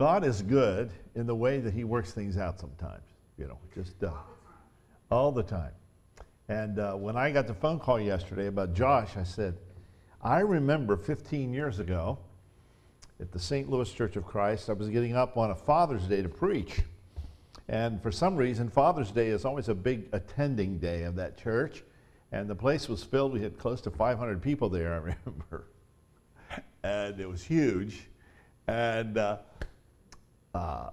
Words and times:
God 0.00 0.24
is 0.24 0.40
good 0.40 0.90
in 1.14 1.26
the 1.26 1.34
way 1.34 1.60
that 1.60 1.74
He 1.74 1.84
works 1.84 2.10
things 2.12 2.38
out 2.38 2.58
sometimes, 2.58 3.04
you 3.36 3.46
know, 3.46 3.58
just 3.74 4.02
uh, 4.02 4.10
all 5.10 5.30
the 5.30 5.42
time. 5.42 5.72
And 6.48 6.78
uh, 6.78 6.94
when 6.94 7.18
I 7.18 7.30
got 7.30 7.46
the 7.46 7.52
phone 7.52 7.78
call 7.78 8.00
yesterday 8.00 8.46
about 8.46 8.72
Josh, 8.72 9.18
I 9.18 9.24
said, 9.24 9.58
I 10.22 10.40
remember 10.40 10.96
15 10.96 11.52
years 11.52 11.80
ago 11.80 12.16
at 13.20 13.30
the 13.30 13.38
St. 13.38 13.68
Louis 13.68 13.92
Church 13.92 14.16
of 14.16 14.24
Christ, 14.24 14.70
I 14.70 14.72
was 14.72 14.88
getting 14.88 15.16
up 15.16 15.36
on 15.36 15.50
a 15.50 15.54
Father's 15.54 16.04
Day 16.04 16.22
to 16.22 16.30
preach. 16.30 16.80
And 17.68 18.02
for 18.02 18.10
some 18.10 18.36
reason, 18.36 18.70
Father's 18.70 19.10
Day 19.10 19.28
is 19.28 19.44
always 19.44 19.68
a 19.68 19.74
big 19.74 20.08
attending 20.12 20.78
day 20.78 21.02
of 21.02 21.14
that 21.16 21.36
church. 21.36 21.82
And 22.32 22.48
the 22.48 22.54
place 22.54 22.88
was 22.88 23.04
filled. 23.04 23.34
We 23.34 23.42
had 23.42 23.58
close 23.58 23.82
to 23.82 23.90
500 23.90 24.40
people 24.40 24.70
there, 24.70 24.94
I 24.94 24.96
remember. 25.26 25.66
And 26.82 27.20
it 27.20 27.28
was 27.28 27.44
huge. 27.44 28.06
And 28.66 29.18
uh, 29.18 29.38
uh, 30.54 30.90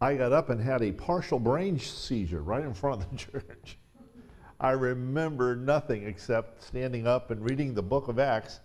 I 0.00 0.14
got 0.14 0.32
up 0.32 0.50
and 0.50 0.60
had 0.60 0.82
a 0.82 0.92
partial 0.92 1.38
brain 1.38 1.78
seizure 1.78 2.42
right 2.42 2.64
in 2.64 2.74
front 2.74 3.02
of 3.02 3.10
the 3.10 3.16
church. 3.40 3.78
I 4.60 4.72
remember 4.72 5.56
nothing 5.56 6.06
except 6.06 6.62
standing 6.62 7.06
up 7.06 7.30
and 7.30 7.48
reading 7.48 7.74
the 7.74 7.82
book 7.82 8.08
of 8.08 8.18
Acts, 8.18 8.60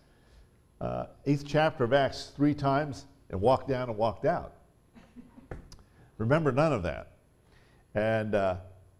uh, 0.80 1.06
eighth 1.26 1.44
chapter 1.46 1.84
of 1.84 1.94
Acts, 1.94 2.32
three 2.36 2.54
times, 2.54 3.06
and 3.30 3.42
walked 3.42 3.68
down 3.68 3.90
and 3.90 3.98
walked 3.98 4.26
out. 4.26 4.54
remember 6.18 6.52
none 6.52 6.74
of 6.74 6.84
that. 6.84 7.14
And 7.96 8.36
uh, 8.36 8.58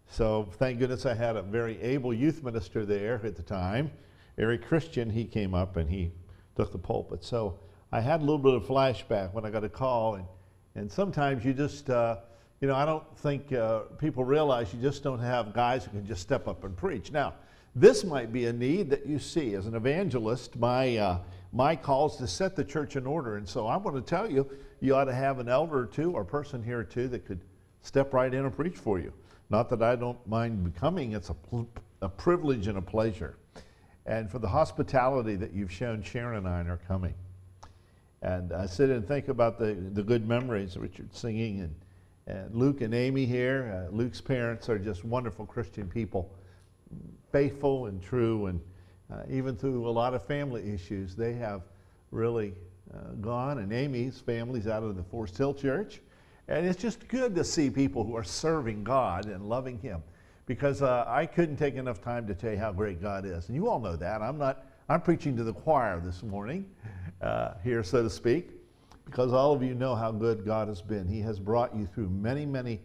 so, 0.08 0.48
thank 0.58 0.78
goodness 0.78 1.06
I 1.06 1.14
had 1.14 1.36
a 1.36 1.42
very 1.42 1.80
able 1.80 2.12
youth 2.12 2.42
minister 2.42 2.84
there 2.84 3.20
at 3.24 3.36
the 3.36 3.42
time. 3.42 3.90
Eric 4.38 4.64
Christian, 4.66 5.10
he 5.10 5.24
came 5.24 5.54
up 5.54 5.76
and 5.76 5.88
he 5.88 6.12
took 6.56 6.72
the 6.72 6.78
pulpit. 6.78 7.22
So, 7.22 7.58
I 7.92 8.00
had 8.00 8.20
a 8.20 8.24
little 8.24 8.38
bit 8.38 8.54
of 8.54 8.64
flashback 8.64 9.32
when 9.32 9.44
I 9.44 9.50
got 9.50 9.64
a 9.64 9.68
call. 9.68 10.16
And, 10.16 10.24
and 10.78 10.90
sometimes 10.90 11.44
you 11.44 11.52
just, 11.52 11.90
uh, 11.90 12.18
you 12.60 12.68
know, 12.68 12.74
I 12.74 12.84
don't 12.84 13.04
think 13.18 13.52
uh, 13.52 13.80
people 13.98 14.24
realize 14.24 14.72
you 14.72 14.80
just 14.80 15.02
don't 15.02 15.18
have 15.18 15.52
guys 15.52 15.84
who 15.84 15.90
can 15.90 16.06
just 16.06 16.22
step 16.22 16.46
up 16.46 16.64
and 16.64 16.76
preach. 16.76 17.10
Now, 17.12 17.34
this 17.74 18.04
might 18.04 18.32
be 18.32 18.46
a 18.46 18.52
need 18.52 18.88
that 18.90 19.04
you 19.04 19.18
see. 19.18 19.54
As 19.54 19.66
an 19.66 19.74
evangelist, 19.74 20.56
my, 20.56 20.96
uh, 20.96 21.18
my 21.52 21.76
call 21.76 22.06
is 22.06 22.16
to 22.16 22.26
set 22.26 22.56
the 22.56 22.64
church 22.64 22.96
in 22.96 23.06
order. 23.06 23.36
And 23.36 23.48
so 23.48 23.66
I 23.66 23.76
want 23.76 23.96
to 23.96 24.02
tell 24.02 24.30
you, 24.30 24.48
you 24.80 24.94
ought 24.94 25.04
to 25.04 25.14
have 25.14 25.40
an 25.40 25.48
elder 25.48 25.80
or 25.80 25.86
two 25.86 26.12
or 26.12 26.24
person 26.24 26.62
here 26.62 26.78
or 26.78 26.84
two 26.84 27.08
that 27.08 27.26
could 27.26 27.40
step 27.82 28.14
right 28.14 28.32
in 28.32 28.44
and 28.44 28.54
preach 28.54 28.76
for 28.76 28.98
you. 28.98 29.12
Not 29.50 29.68
that 29.70 29.82
I 29.82 29.96
don't 29.96 30.24
mind 30.26 30.62
becoming, 30.64 31.12
it's 31.12 31.30
a, 31.30 31.36
a 32.02 32.08
privilege 32.08 32.66
and 32.68 32.78
a 32.78 32.82
pleasure. 32.82 33.36
And 34.06 34.30
for 34.30 34.38
the 34.38 34.48
hospitality 34.48 35.36
that 35.36 35.52
you've 35.52 35.72
shown, 35.72 36.02
Sharon 36.02 36.46
and 36.46 36.48
I 36.48 36.60
are 36.70 36.80
coming. 36.88 37.14
And 38.22 38.52
I 38.52 38.66
sit 38.66 38.90
and 38.90 39.06
think 39.06 39.28
about 39.28 39.58
the, 39.58 39.74
the 39.74 40.02
good 40.02 40.26
memories, 40.26 40.76
of 40.76 40.82
Richard 40.82 41.14
singing, 41.14 41.60
and, 41.60 41.74
and 42.26 42.54
Luke 42.54 42.80
and 42.80 42.92
Amy 42.92 43.26
here. 43.26 43.88
Uh, 43.88 43.94
Luke's 43.94 44.20
parents 44.20 44.68
are 44.68 44.78
just 44.78 45.04
wonderful 45.04 45.46
Christian 45.46 45.88
people, 45.88 46.30
faithful 47.30 47.86
and 47.86 48.02
true, 48.02 48.46
and 48.46 48.60
uh, 49.12 49.22
even 49.30 49.56
through 49.56 49.88
a 49.88 49.90
lot 49.90 50.14
of 50.14 50.24
family 50.26 50.72
issues, 50.72 51.14
they 51.14 51.32
have 51.34 51.62
really 52.10 52.54
uh, 52.92 53.12
gone. 53.20 53.58
And 53.58 53.72
Amy's 53.72 54.20
family's 54.20 54.66
out 54.66 54.82
of 54.82 54.96
the 54.96 55.04
Forest 55.04 55.38
Hill 55.38 55.54
Church. 55.54 56.00
And 56.48 56.66
it's 56.66 56.80
just 56.80 57.06
good 57.08 57.34
to 57.34 57.44
see 57.44 57.70
people 57.70 58.04
who 58.04 58.16
are 58.16 58.24
serving 58.24 58.82
God 58.82 59.26
and 59.26 59.48
loving 59.48 59.78
Him 59.78 60.02
because 60.46 60.80
uh, 60.80 61.04
I 61.06 61.26
couldn't 61.26 61.56
take 61.56 61.74
enough 61.74 62.00
time 62.00 62.26
to 62.26 62.34
tell 62.34 62.52
you 62.52 62.58
how 62.58 62.72
great 62.72 63.02
God 63.02 63.26
is. 63.26 63.48
And 63.48 63.54
you 63.54 63.68
all 63.68 63.78
know 63.78 63.96
that. 63.96 64.22
I'm 64.22 64.38
not, 64.38 64.66
I'm 64.88 65.02
preaching 65.02 65.36
to 65.36 65.44
the 65.44 65.52
choir 65.52 66.00
this 66.00 66.22
morning 66.22 66.66
uh, 67.20 67.54
here, 67.62 67.82
so 67.82 68.02
to 68.02 68.10
speak, 68.10 68.50
because 69.04 69.32
all 69.32 69.52
of 69.52 69.62
you 69.62 69.74
know 69.74 69.94
how 69.94 70.12
good 70.12 70.44
God 70.44 70.68
has 70.68 70.82
been. 70.82 71.06
He 71.06 71.20
has 71.20 71.38
brought 71.38 71.74
you 71.74 71.86
through 71.86 72.08
many, 72.08 72.46
many 72.46 72.80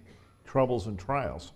troubles 0.46 0.88
and 0.88 0.98
trials. 0.98 1.54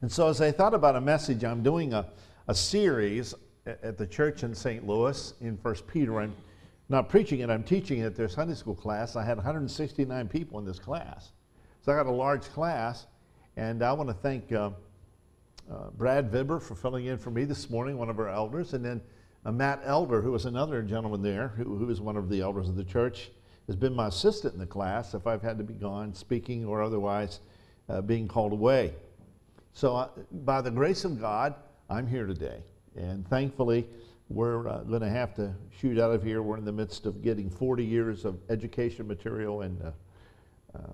And 0.00 0.10
so, 0.10 0.28
as 0.28 0.40
I 0.40 0.50
thought 0.50 0.74
about 0.74 0.96
a 0.96 1.00
message, 1.00 1.44
I'm 1.44 1.62
doing 1.62 1.92
a, 1.94 2.06
a 2.48 2.54
series 2.54 3.34
at 3.66 3.96
the 3.96 4.06
church 4.06 4.42
in 4.42 4.54
St. 4.54 4.86
Louis 4.86 5.34
in 5.40 5.56
First 5.56 5.86
Peter. 5.86 6.20
I'm 6.20 6.34
not 6.88 7.08
preaching 7.08 7.40
it, 7.40 7.50
I'm 7.50 7.62
teaching 7.62 8.00
it 8.00 8.06
at 8.06 8.16
their 8.16 8.28
Sunday 8.28 8.54
school 8.54 8.74
class. 8.74 9.16
I 9.16 9.24
had 9.24 9.36
169 9.36 10.28
people 10.28 10.58
in 10.58 10.64
this 10.64 10.78
class. 10.78 11.32
So 11.80 11.92
I 11.92 11.96
got 11.96 12.06
a 12.06 12.10
large 12.10 12.42
class, 12.42 13.06
and 13.56 13.82
I 13.82 13.92
want 13.92 14.08
to 14.08 14.14
thank 14.14 14.52
uh, 14.52 14.70
uh, 15.70 15.90
Brad 15.96 16.30
Vibber 16.30 16.60
for 16.60 16.74
filling 16.74 17.06
in 17.06 17.18
for 17.18 17.30
me 17.30 17.44
this 17.44 17.70
morning, 17.70 17.96
one 17.96 18.10
of 18.10 18.18
our 18.18 18.28
elders, 18.28 18.74
and 18.74 18.84
then 18.84 19.00
Matt 19.50 19.82
Elder, 19.84 20.22
who 20.22 20.30
was 20.30 20.44
another 20.44 20.82
gentleman 20.82 21.22
there, 21.22 21.48
who, 21.48 21.76
who 21.76 21.90
is 21.90 22.00
one 22.00 22.16
of 22.16 22.28
the 22.28 22.40
elders 22.40 22.68
of 22.68 22.76
the 22.76 22.84
church, 22.84 23.30
has 23.66 23.74
been 23.74 23.94
my 23.94 24.08
assistant 24.08 24.54
in 24.54 24.60
the 24.60 24.66
class 24.66 25.14
if 25.14 25.26
I've 25.26 25.42
had 25.42 25.58
to 25.58 25.64
be 25.64 25.74
gone 25.74 26.14
speaking 26.14 26.64
or 26.64 26.82
otherwise 26.82 27.40
uh, 27.88 28.00
being 28.00 28.28
called 28.28 28.52
away. 28.52 28.94
So, 29.72 29.96
uh, 29.96 30.08
by 30.30 30.60
the 30.60 30.70
grace 30.70 31.04
of 31.04 31.20
God, 31.20 31.54
I'm 31.88 32.06
here 32.06 32.26
today. 32.26 32.62
And 32.94 33.26
thankfully, 33.28 33.86
we're 34.28 34.68
uh, 34.68 34.78
going 34.84 35.00
to 35.00 35.08
have 35.08 35.34
to 35.36 35.54
shoot 35.80 35.98
out 35.98 36.12
of 36.12 36.22
here. 36.22 36.42
We're 36.42 36.58
in 36.58 36.64
the 36.64 36.72
midst 36.72 37.06
of 37.06 37.22
getting 37.22 37.50
40 37.50 37.84
years 37.84 38.24
of 38.24 38.38
education 38.48 39.08
material 39.08 39.62
and 39.62 39.82
uh, 39.82 39.90
uh, 40.74 40.92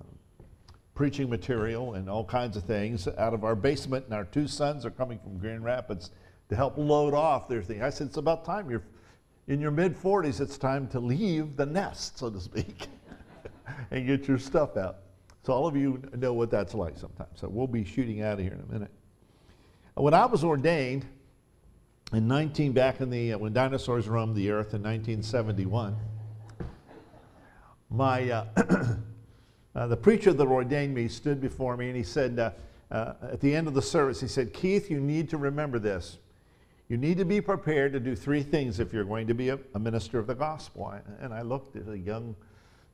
preaching 0.95 1.29
material 1.29 1.93
and 1.93 2.09
all 2.09 2.25
kinds 2.25 2.57
of 2.57 2.63
things 2.63 3.07
out 3.17 3.33
of 3.33 3.43
our 3.43 3.55
basement. 3.55 4.05
And 4.05 4.13
our 4.13 4.25
two 4.25 4.47
sons 4.47 4.85
are 4.85 4.91
coming 4.91 5.19
from 5.19 5.37
Grand 5.37 5.63
Rapids 5.63 6.11
to 6.49 6.55
help 6.55 6.77
load 6.77 7.13
off 7.13 7.47
their 7.47 7.61
thing. 7.61 7.81
I 7.81 7.89
said, 7.89 8.07
It's 8.07 8.17
about 8.17 8.43
time. 8.43 8.69
You're 8.69 8.83
in 9.47 9.59
your 9.59 9.71
mid 9.71 9.95
40s, 9.95 10.41
it's 10.41 10.57
time 10.57 10.87
to 10.89 10.99
leave 10.99 11.55
the 11.55 11.65
nest, 11.65 12.19
so 12.19 12.29
to 12.29 12.39
speak, 12.39 12.87
and 13.91 14.05
get 14.05 14.27
your 14.27 14.37
stuff 14.37 14.77
out. 14.77 14.97
So, 15.43 15.53
all 15.53 15.65
of 15.67 15.75
you 15.75 16.01
know 16.15 16.33
what 16.33 16.51
that's 16.51 16.73
like 16.73 16.97
sometimes. 16.97 17.39
So, 17.39 17.47
we'll 17.49 17.67
be 17.67 17.83
shooting 17.83 18.21
out 18.21 18.33
of 18.33 18.39
here 18.39 18.53
in 18.53 18.61
a 18.61 18.71
minute. 18.71 18.91
When 19.95 20.13
I 20.13 20.25
was 20.25 20.43
ordained, 20.43 21.05
in 22.13 22.27
19 22.27 22.71
back 22.71 23.01
in 23.01 23.09
the 23.09 23.33
uh, 23.33 23.37
when 23.37 23.53
dinosaurs 23.53 24.07
roamed 24.07 24.35
the 24.35 24.49
earth 24.49 24.73
in 24.73 24.81
1971 24.81 25.95
my 27.91 28.29
uh, 28.31 28.45
uh, 29.75 29.87
the 29.87 29.97
preacher 29.97 30.33
that 30.33 30.47
ordained 30.47 30.93
me 30.93 31.07
stood 31.07 31.39
before 31.39 31.77
me 31.77 31.87
and 31.87 31.95
he 31.95 32.03
said 32.03 32.39
uh, 32.39 32.51
uh, 32.91 33.13
at 33.31 33.39
the 33.41 33.55
end 33.55 33.67
of 33.67 33.75
the 33.75 33.81
service 33.81 34.19
he 34.19 34.27
said 34.27 34.51
keith 34.53 34.89
you 34.89 34.99
need 34.99 35.29
to 35.29 35.37
remember 35.37 35.77
this 35.77 36.17
you 36.89 36.97
need 36.97 37.17
to 37.17 37.25
be 37.25 37.39
prepared 37.39 37.93
to 37.93 37.99
do 37.99 38.15
three 38.15 38.43
things 38.43 38.79
if 38.79 38.91
you're 38.91 39.05
going 39.05 39.27
to 39.27 39.33
be 39.33 39.49
a, 39.49 39.59
a 39.75 39.79
minister 39.79 40.19
of 40.19 40.27
the 40.27 40.35
gospel 40.35 40.93
and 41.21 41.33
i 41.33 41.41
looked 41.41 41.75
at 41.75 41.87
a 41.87 41.97
young 41.97 42.35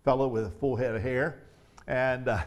fellow 0.03 0.27
with 0.27 0.45
a 0.45 0.51
full 0.51 0.75
head 0.75 0.95
of 0.95 1.01
hair 1.01 1.43
and 1.87 2.27
uh, 2.27 2.39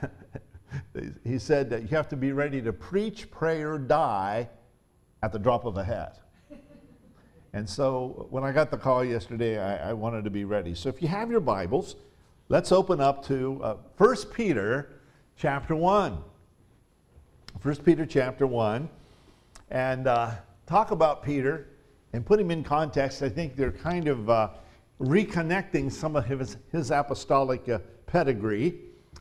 he 1.24 1.38
said 1.38 1.68
that 1.70 1.82
you 1.82 1.88
have 1.88 2.08
to 2.08 2.16
be 2.16 2.32
ready 2.32 2.62
to 2.62 2.72
preach 2.72 3.30
pray 3.30 3.62
or 3.62 3.78
die 3.78 4.48
at 5.22 5.32
the 5.32 5.38
drop 5.38 5.64
of 5.64 5.76
a 5.76 5.84
hat 5.84 6.20
and 7.52 7.68
so 7.68 8.26
when 8.30 8.44
I 8.44 8.52
got 8.52 8.70
the 8.70 8.76
call 8.76 9.04
yesterday, 9.04 9.58
I, 9.58 9.90
I, 9.90 9.92
wanted 9.92 10.24
to 10.24 10.30
be 10.30 10.44
ready. 10.44 10.74
So 10.74 10.88
if 10.88 11.00
you 11.00 11.08
have 11.08 11.30
your 11.30 11.40
Bibles, 11.40 11.96
let's 12.48 12.72
open 12.72 13.00
up 13.00 13.26
to 13.26 13.60
uh, 13.62 13.74
1 13.96 14.16
Peter 14.34 15.00
chapter 15.36 15.74
1. 15.74 16.18
1 17.62 17.76
Peter 17.76 18.04
chapter 18.04 18.46
1. 18.46 18.88
And 19.70 20.06
uh, 20.06 20.32
talk 20.68 20.90
about 20.90 21.22
Peter 21.22 21.66
and 22.12 22.24
put 22.24 22.38
him 22.38 22.50
in 22.50 22.62
context. 22.62 23.22
I 23.22 23.28
think 23.30 23.56
they're 23.56 23.72
kind 23.72 24.06
of 24.06 24.28
uh, 24.28 24.50
reconnecting 25.00 25.90
some 25.90 26.14
of 26.14 26.26
his, 26.26 26.58
his 26.70 26.90
apostolic 26.90 27.66
uh, 27.68 27.78
pedigree 28.06 28.74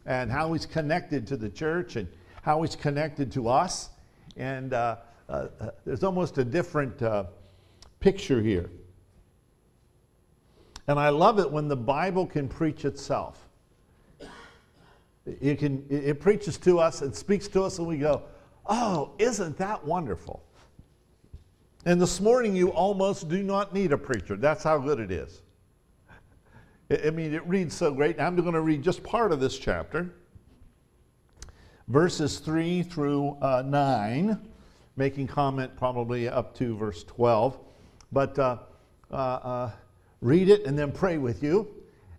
and 0.05 0.29
how 0.29 0.51
he's 0.51 0.65
connected 0.65 1.25
to 1.27 1.37
the 1.37 1.49
church 1.49 1.95
and 1.95 2.07
how 2.41 2.61
he's 2.61 2.75
connected 2.75 3.31
to 3.31 3.47
us. 3.47 3.89
And 4.35 4.73
uh, 4.73 4.97
uh, 5.29 5.47
there's 5.85 6.03
almost 6.03 6.37
a 6.37 6.43
different 6.43 7.01
picture 7.99 8.41
here. 8.41 8.69
And 10.87 10.99
I 10.99 11.09
love 11.09 11.39
it 11.39 11.49
when 11.49 11.67
the 11.67 11.75
Bible 11.75 12.25
can 12.25 12.47
preach 12.47 12.85
itself. 12.85 13.47
It, 15.25 15.59
can, 15.59 15.85
it 15.89 16.21
preaches 16.21 16.57
to 16.59 16.79
us 16.79 17.01
and 17.01 17.13
speaks 17.13 17.49
to 17.49 17.63
us, 17.63 17.79
and 17.79 17.87
we 17.87 17.97
go, 17.97 18.23
Oh, 18.69 19.11
isn't 19.17 19.57
that 19.57 19.85
wonderful? 19.85 20.43
And 21.87 22.01
this 22.01 22.19
morning, 22.19 22.53
you 22.53 22.73
almost 22.73 23.29
do 23.29 23.41
not 23.41 23.73
need 23.73 23.93
a 23.93 23.97
preacher. 23.97 24.35
That's 24.35 24.61
how 24.61 24.77
good 24.77 24.99
it 24.99 25.09
is. 25.09 25.41
I 26.91 27.11
mean, 27.11 27.33
it 27.33 27.47
reads 27.47 27.73
so 27.77 27.93
great. 27.93 28.19
I'm 28.19 28.35
going 28.35 28.51
to 28.55 28.59
read 28.59 28.83
just 28.83 29.01
part 29.03 29.31
of 29.31 29.39
this 29.39 29.57
chapter, 29.57 30.13
verses 31.87 32.39
3 32.39 32.83
through 32.83 33.37
uh, 33.41 33.63
9, 33.65 34.37
making 34.97 35.27
comment 35.27 35.77
probably 35.77 36.27
up 36.27 36.53
to 36.55 36.75
verse 36.75 37.05
12. 37.05 37.57
But 38.11 38.37
uh, 38.37 38.57
uh, 39.09 39.15
uh, 39.15 39.71
read 40.19 40.49
it 40.49 40.65
and 40.65 40.77
then 40.77 40.91
pray 40.91 41.17
with 41.17 41.41
you. 41.41 41.73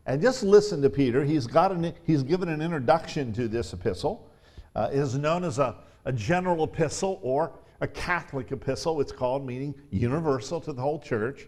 And 0.06 0.22
just 0.22 0.42
listen 0.42 0.80
to 0.80 0.88
Peter. 0.88 1.22
He's, 1.22 1.46
got 1.46 1.72
an, 1.72 1.92
he's 2.06 2.22
given 2.22 2.48
an 2.48 2.62
introduction 2.62 3.34
to 3.34 3.48
this 3.48 3.74
epistle. 3.74 4.30
Uh, 4.74 4.88
it 4.90 4.98
is 4.98 5.18
known 5.18 5.44
as 5.44 5.58
a, 5.58 5.76
a 6.06 6.12
general 6.14 6.64
epistle 6.64 7.20
or 7.22 7.52
a 7.80 7.86
Catholic 7.86 8.50
epistle, 8.52 9.00
it's 9.00 9.12
called, 9.12 9.46
meaning 9.46 9.74
universal 9.90 10.60
to 10.60 10.72
the 10.72 10.82
whole 10.82 10.98
church. 10.98 11.46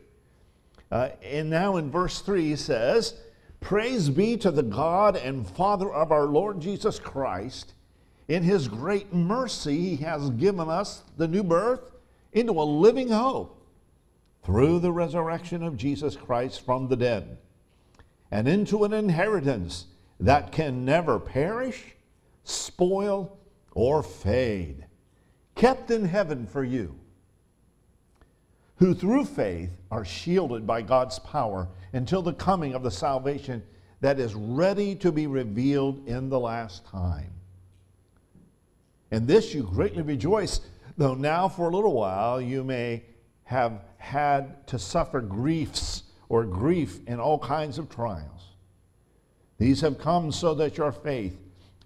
Uh, 0.90 1.10
and 1.22 1.48
now 1.50 1.76
in 1.76 1.90
verse 1.90 2.20
3 2.20 2.48
he 2.50 2.56
says, 2.56 3.14
Praise 3.60 4.08
be 4.08 4.36
to 4.38 4.50
the 4.50 4.62
God 4.62 5.16
and 5.16 5.46
Father 5.46 5.92
of 5.92 6.12
our 6.12 6.26
Lord 6.26 6.60
Jesus 6.60 6.98
Christ. 6.98 7.74
In 8.28 8.42
his 8.42 8.68
great 8.68 9.12
mercy, 9.12 9.96
he 9.96 9.96
has 10.04 10.30
given 10.30 10.68
us 10.68 11.02
the 11.16 11.28
new 11.28 11.42
birth 11.42 11.92
into 12.32 12.52
a 12.52 12.62
living 12.62 13.08
hope 13.08 13.60
through 14.44 14.78
the 14.78 14.92
resurrection 14.92 15.62
of 15.62 15.76
Jesus 15.76 16.16
Christ 16.16 16.64
from 16.64 16.88
the 16.88 16.96
dead, 16.96 17.38
and 18.30 18.48
into 18.48 18.84
an 18.84 18.92
inheritance 18.92 19.86
that 20.18 20.52
can 20.52 20.84
never 20.84 21.18
perish, 21.18 21.96
spoil, 22.44 23.38
or 23.72 24.02
fade, 24.02 24.86
kept 25.54 25.90
in 25.90 26.04
heaven 26.04 26.46
for 26.46 26.64
you, 26.64 26.94
who 28.76 28.94
through 28.94 29.24
faith 29.24 29.76
are 29.90 30.04
shielded 30.04 30.66
by 30.66 30.82
God's 30.82 31.18
power 31.18 31.68
until 31.92 32.22
the 32.22 32.32
coming 32.32 32.74
of 32.74 32.82
the 32.82 32.90
salvation 32.90 33.62
that 34.00 34.18
is 34.18 34.34
ready 34.34 34.94
to 34.96 35.12
be 35.12 35.26
revealed 35.26 36.06
in 36.08 36.28
the 36.28 36.40
last 36.40 36.86
time. 36.86 37.30
In 39.10 39.26
this 39.26 39.52
you 39.54 39.64
greatly 39.64 40.02
rejoice, 40.02 40.60
though 40.96 41.14
now 41.14 41.48
for 41.48 41.68
a 41.68 41.74
little 41.74 41.92
while 41.92 42.40
you 42.40 42.64
may 42.64 43.02
have 43.44 43.82
had 43.98 44.66
to 44.68 44.78
suffer 44.78 45.20
griefs 45.20 46.04
or 46.28 46.44
grief 46.44 47.00
in 47.06 47.20
all 47.20 47.38
kinds 47.38 47.76
of 47.76 47.90
trials. 47.90 48.54
These 49.58 49.82
have 49.82 49.98
come 49.98 50.32
so 50.32 50.54
that 50.54 50.78
your 50.78 50.92
faith, 50.92 51.36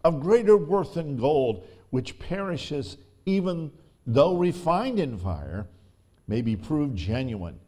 of 0.05 0.21
greater 0.21 0.57
worth 0.57 0.95
than 0.95 1.17
gold, 1.17 1.67
which 1.91 2.19
perishes 2.19 2.99
even 3.27 3.71
though 4.07 4.37
refined 4.37 4.99
in 4.99 5.19
fire, 5.19 5.67
may 6.27 6.41
be 6.43 6.57
proved 6.57 6.97
genuine 6.97 7.59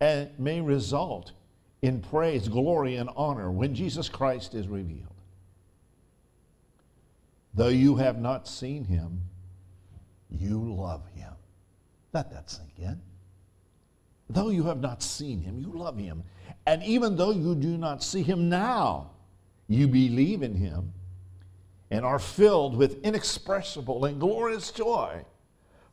and 0.00 0.30
may 0.38 0.60
result 0.60 1.32
in 1.82 2.00
praise, 2.00 2.48
glory, 2.48 2.96
and 2.96 3.10
honor 3.16 3.50
when 3.50 3.74
Jesus 3.74 4.08
Christ 4.08 4.54
is 4.54 4.68
revealed. 4.68 5.06
Though 7.54 7.68
you 7.68 7.96
have 7.96 8.20
not 8.20 8.46
seen 8.46 8.84
him, 8.84 9.22
you 10.30 10.74
love 10.74 11.02
him. 11.14 11.32
Let 12.12 12.30
that 12.30 12.50
sink 12.50 12.78
in. 12.78 13.00
Though 14.28 14.50
you 14.50 14.64
have 14.64 14.80
not 14.80 15.02
seen 15.02 15.40
him, 15.40 15.58
you 15.58 15.72
love 15.72 15.98
him. 15.98 16.22
And 16.66 16.82
even 16.84 17.16
though 17.16 17.32
you 17.32 17.54
do 17.54 17.76
not 17.76 18.02
see 18.02 18.22
him 18.22 18.48
now, 18.48 19.10
you 19.68 19.88
believe 19.88 20.42
in 20.42 20.54
him 20.54 20.92
and 21.90 22.04
are 22.04 22.18
filled 22.18 22.76
with 22.76 23.02
inexpressible 23.04 24.04
and 24.04 24.20
glorious 24.20 24.70
joy, 24.70 25.24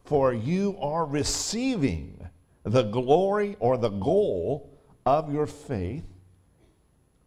for 0.06 0.34
you 0.34 0.78
are 0.80 1.06
receiving 1.06 2.28
the 2.64 2.84
glory 2.84 3.56
or 3.60 3.78
the 3.78 3.90
goal 3.90 4.70
of 5.06 5.34
your 5.34 5.48
faith, 5.48 6.06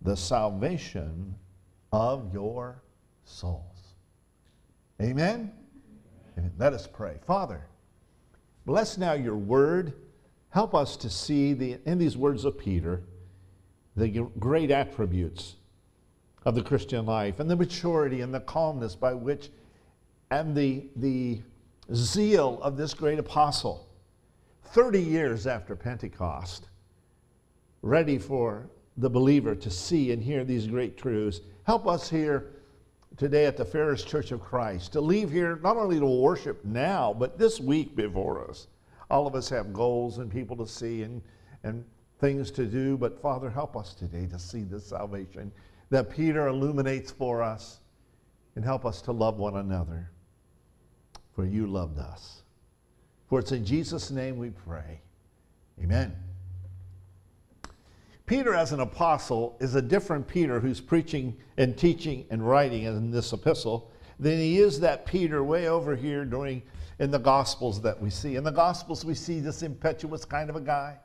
the 0.03 0.17
salvation 0.17 1.35
of 1.93 2.33
your 2.33 2.83
souls. 3.25 3.65
Amen? 5.01 5.53
Amen. 6.39 6.53
Let 6.59 6.73
us 6.73 6.87
pray. 6.87 7.17
Father, 7.27 7.67
bless 8.67 8.99
now 8.99 9.15
your 9.15 9.37
word. 9.37 9.95
Help 10.51 10.75
us 10.75 10.97
to 10.99 11.11
see 11.11 11.55
the, 11.55 11.79
in 11.87 11.99
these 11.99 12.17
words 12.17 12.45
of 12.45 12.59
Peter 12.59 13.03
the 13.97 14.09
great 14.39 14.71
attributes 14.71 15.57
of 16.45 16.55
the 16.55 16.63
Christian 16.63 17.07
life 17.07 17.41
and 17.41 17.51
the 17.51 17.57
maturity 17.57 18.23
and 18.23 18.33
the 18.33 18.41
calmness 18.41 18.95
by 18.95 19.13
which 19.13 19.51
and 20.31 20.55
the, 20.55 20.85
the 20.97 21.41
zeal 21.93 22.61
of 22.63 22.77
this 22.77 22.95
great 22.95 23.19
apostle. 23.19 23.89
30 24.65 25.03
years 25.03 25.47
after 25.47 25.75
Pentecost, 25.75 26.69
ready 27.83 28.19
for 28.19 28.71
the 28.97 29.11
believer 29.11 29.55
to 29.57 29.71
see 29.71 30.13
and 30.13 30.23
hear 30.23 30.45
these 30.45 30.67
great 30.67 30.97
truths. 30.97 31.41
Help 31.65 31.89
us 31.89 32.09
here 32.09 32.53
today 33.17 33.47
at 33.47 33.57
the 33.57 33.65
Ferris 33.65 34.05
Church 34.05 34.31
of 34.31 34.41
Christ 34.41 34.93
to 34.93 35.01
leave 35.01 35.31
here 35.31 35.59
not 35.63 35.77
only 35.77 35.99
to 35.99 36.07
worship 36.07 36.65
now, 36.65 37.13
but 37.13 37.39
this 37.39 37.59
week 37.59 37.97
before 37.97 38.49
us. 38.49 38.69
All 39.11 39.27
of 39.27 39.35
us 39.35 39.49
have 39.49 39.73
goals 39.73 40.19
and 40.19 40.31
people 40.31 40.57
to 40.59 40.67
see 40.67 41.03
and, 41.03 41.21
and 41.65 41.85
things 42.21 42.53
to 42.53 42.67
do, 42.67 42.97
but 42.97 43.21
Father, 43.21 43.51
help 43.51 43.77
us 43.77 43.95
today 43.95 44.27
to 44.27 44.39
see 44.39 44.63
this 44.63 44.87
salvation 44.87 45.51
that 45.91 46.11
Peter 46.11 46.49
illuminates 46.49 47.11
for 47.11 47.43
us 47.43 47.81
and 48.57 48.65
help 48.65 48.85
us 48.85 49.03
to 49.03 49.13
love 49.13 49.39
one 49.39 49.57
another. 49.57 50.11
For 51.35 51.45
you 51.45 51.67
loved 51.67 51.99
us. 51.99 52.43
For 53.29 53.39
it's 53.39 53.53
in 53.53 53.65
Jesus' 53.65 54.11
name 54.11 54.37
we 54.37 54.51
pray. 54.51 55.01
Amen. 55.83 56.17
Peter, 58.27 58.55
as 58.55 58.73
an 58.73 58.81
apostle, 58.81 59.57
is 59.61 59.75
a 59.75 59.83
different 59.83 60.27
Peter 60.27 60.61
who's 60.61 60.81
preaching 60.81 61.37
and 61.57 61.77
teaching 61.77 62.27
and 62.31 62.47
writing 62.47 62.85
in 62.85 63.11
this 63.11 63.33
epistle 63.33 63.91
than 64.21 64.39
he 64.39 64.59
is 64.59 64.79
that 64.81 65.07
Peter 65.07 65.43
way 65.43 65.69
over 65.69 65.97
here 65.97 66.25
during 66.25 66.63
in 67.01 67.11
the 67.11 67.19
Gospels 67.19 67.81
that 67.81 68.01
we 68.01 68.11
see. 68.11 68.37
In 68.37 68.45
the 68.45 68.53
Gospels, 68.53 69.05
we 69.05 69.15
see 69.15 69.41
this 69.41 69.63
impetuous 69.63 70.25
kind 70.25 70.51
of 70.51 70.57
a 70.57 70.61
guy. 70.61 70.99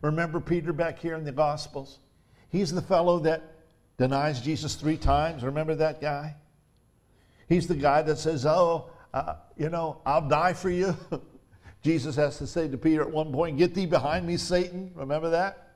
Remember 0.00 0.40
Peter 0.40 0.72
back 0.72 0.98
here 0.98 1.16
in 1.16 1.24
the 1.24 1.32
Gospels? 1.32 1.98
He's 2.48 2.72
the 2.72 2.80
fellow 2.80 3.18
that 3.18 3.59
denies 4.00 4.40
Jesus 4.40 4.76
three 4.76 4.96
times. 4.96 5.44
Remember 5.44 5.74
that 5.74 6.00
guy? 6.00 6.34
He's 7.50 7.68
the 7.68 7.74
guy 7.74 8.00
that 8.00 8.16
says, 8.16 8.46
Oh, 8.46 8.88
uh, 9.12 9.34
you 9.58 9.68
know, 9.68 10.00
I'll 10.06 10.26
die 10.26 10.54
for 10.54 10.70
you. 10.70 10.96
Jesus 11.82 12.16
has 12.16 12.38
to 12.38 12.46
say 12.46 12.66
to 12.66 12.78
Peter 12.78 13.02
at 13.02 13.10
one 13.10 13.30
point, 13.30 13.58
Get 13.58 13.74
thee 13.74 13.84
behind 13.84 14.26
me, 14.26 14.38
Satan. 14.38 14.90
Remember 14.94 15.28
that? 15.28 15.74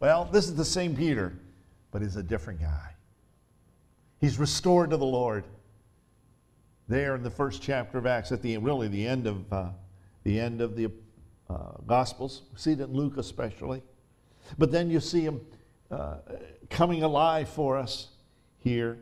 Well, 0.00 0.24
this 0.24 0.46
is 0.46 0.56
the 0.56 0.64
same 0.64 0.96
Peter, 0.96 1.32
but 1.92 2.02
he's 2.02 2.16
a 2.16 2.24
different 2.24 2.60
guy. 2.60 2.90
He's 4.20 4.36
restored 4.36 4.90
to 4.90 4.96
the 4.96 5.06
Lord. 5.06 5.44
There 6.88 7.14
in 7.14 7.22
the 7.22 7.30
first 7.30 7.62
chapter 7.62 7.98
of 7.98 8.06
Acts, 8.06 8.32
at 8.32 8.42
the 8.42 8.58
really 8.58 8.88
the 8.88 9.06
end 9.06 9.28
of 9.28 9.52
uh, 9.52 9.68
the 10.24 10.40
end 10.40 10.60
of 10.60 10.74
the 10.74 10.90
uh, 11.48 11.72
Gospels, 11.86 12.42
we 12.52 12.58
see 12.58 12.72
it 12.72 12.80
in 12.80 12.92
Luke 12.92 13.16
especially. 13.16 13.80
But 14.58 14.72
then 14.72 14.90
you 14.90 14.98
see 14.98 15.20
him 15.20 15.40
coming 16.70 17.02
alive 17.02 17.48
for 17.48 17.76
us 17.76 18.08
here, 18.58 18.98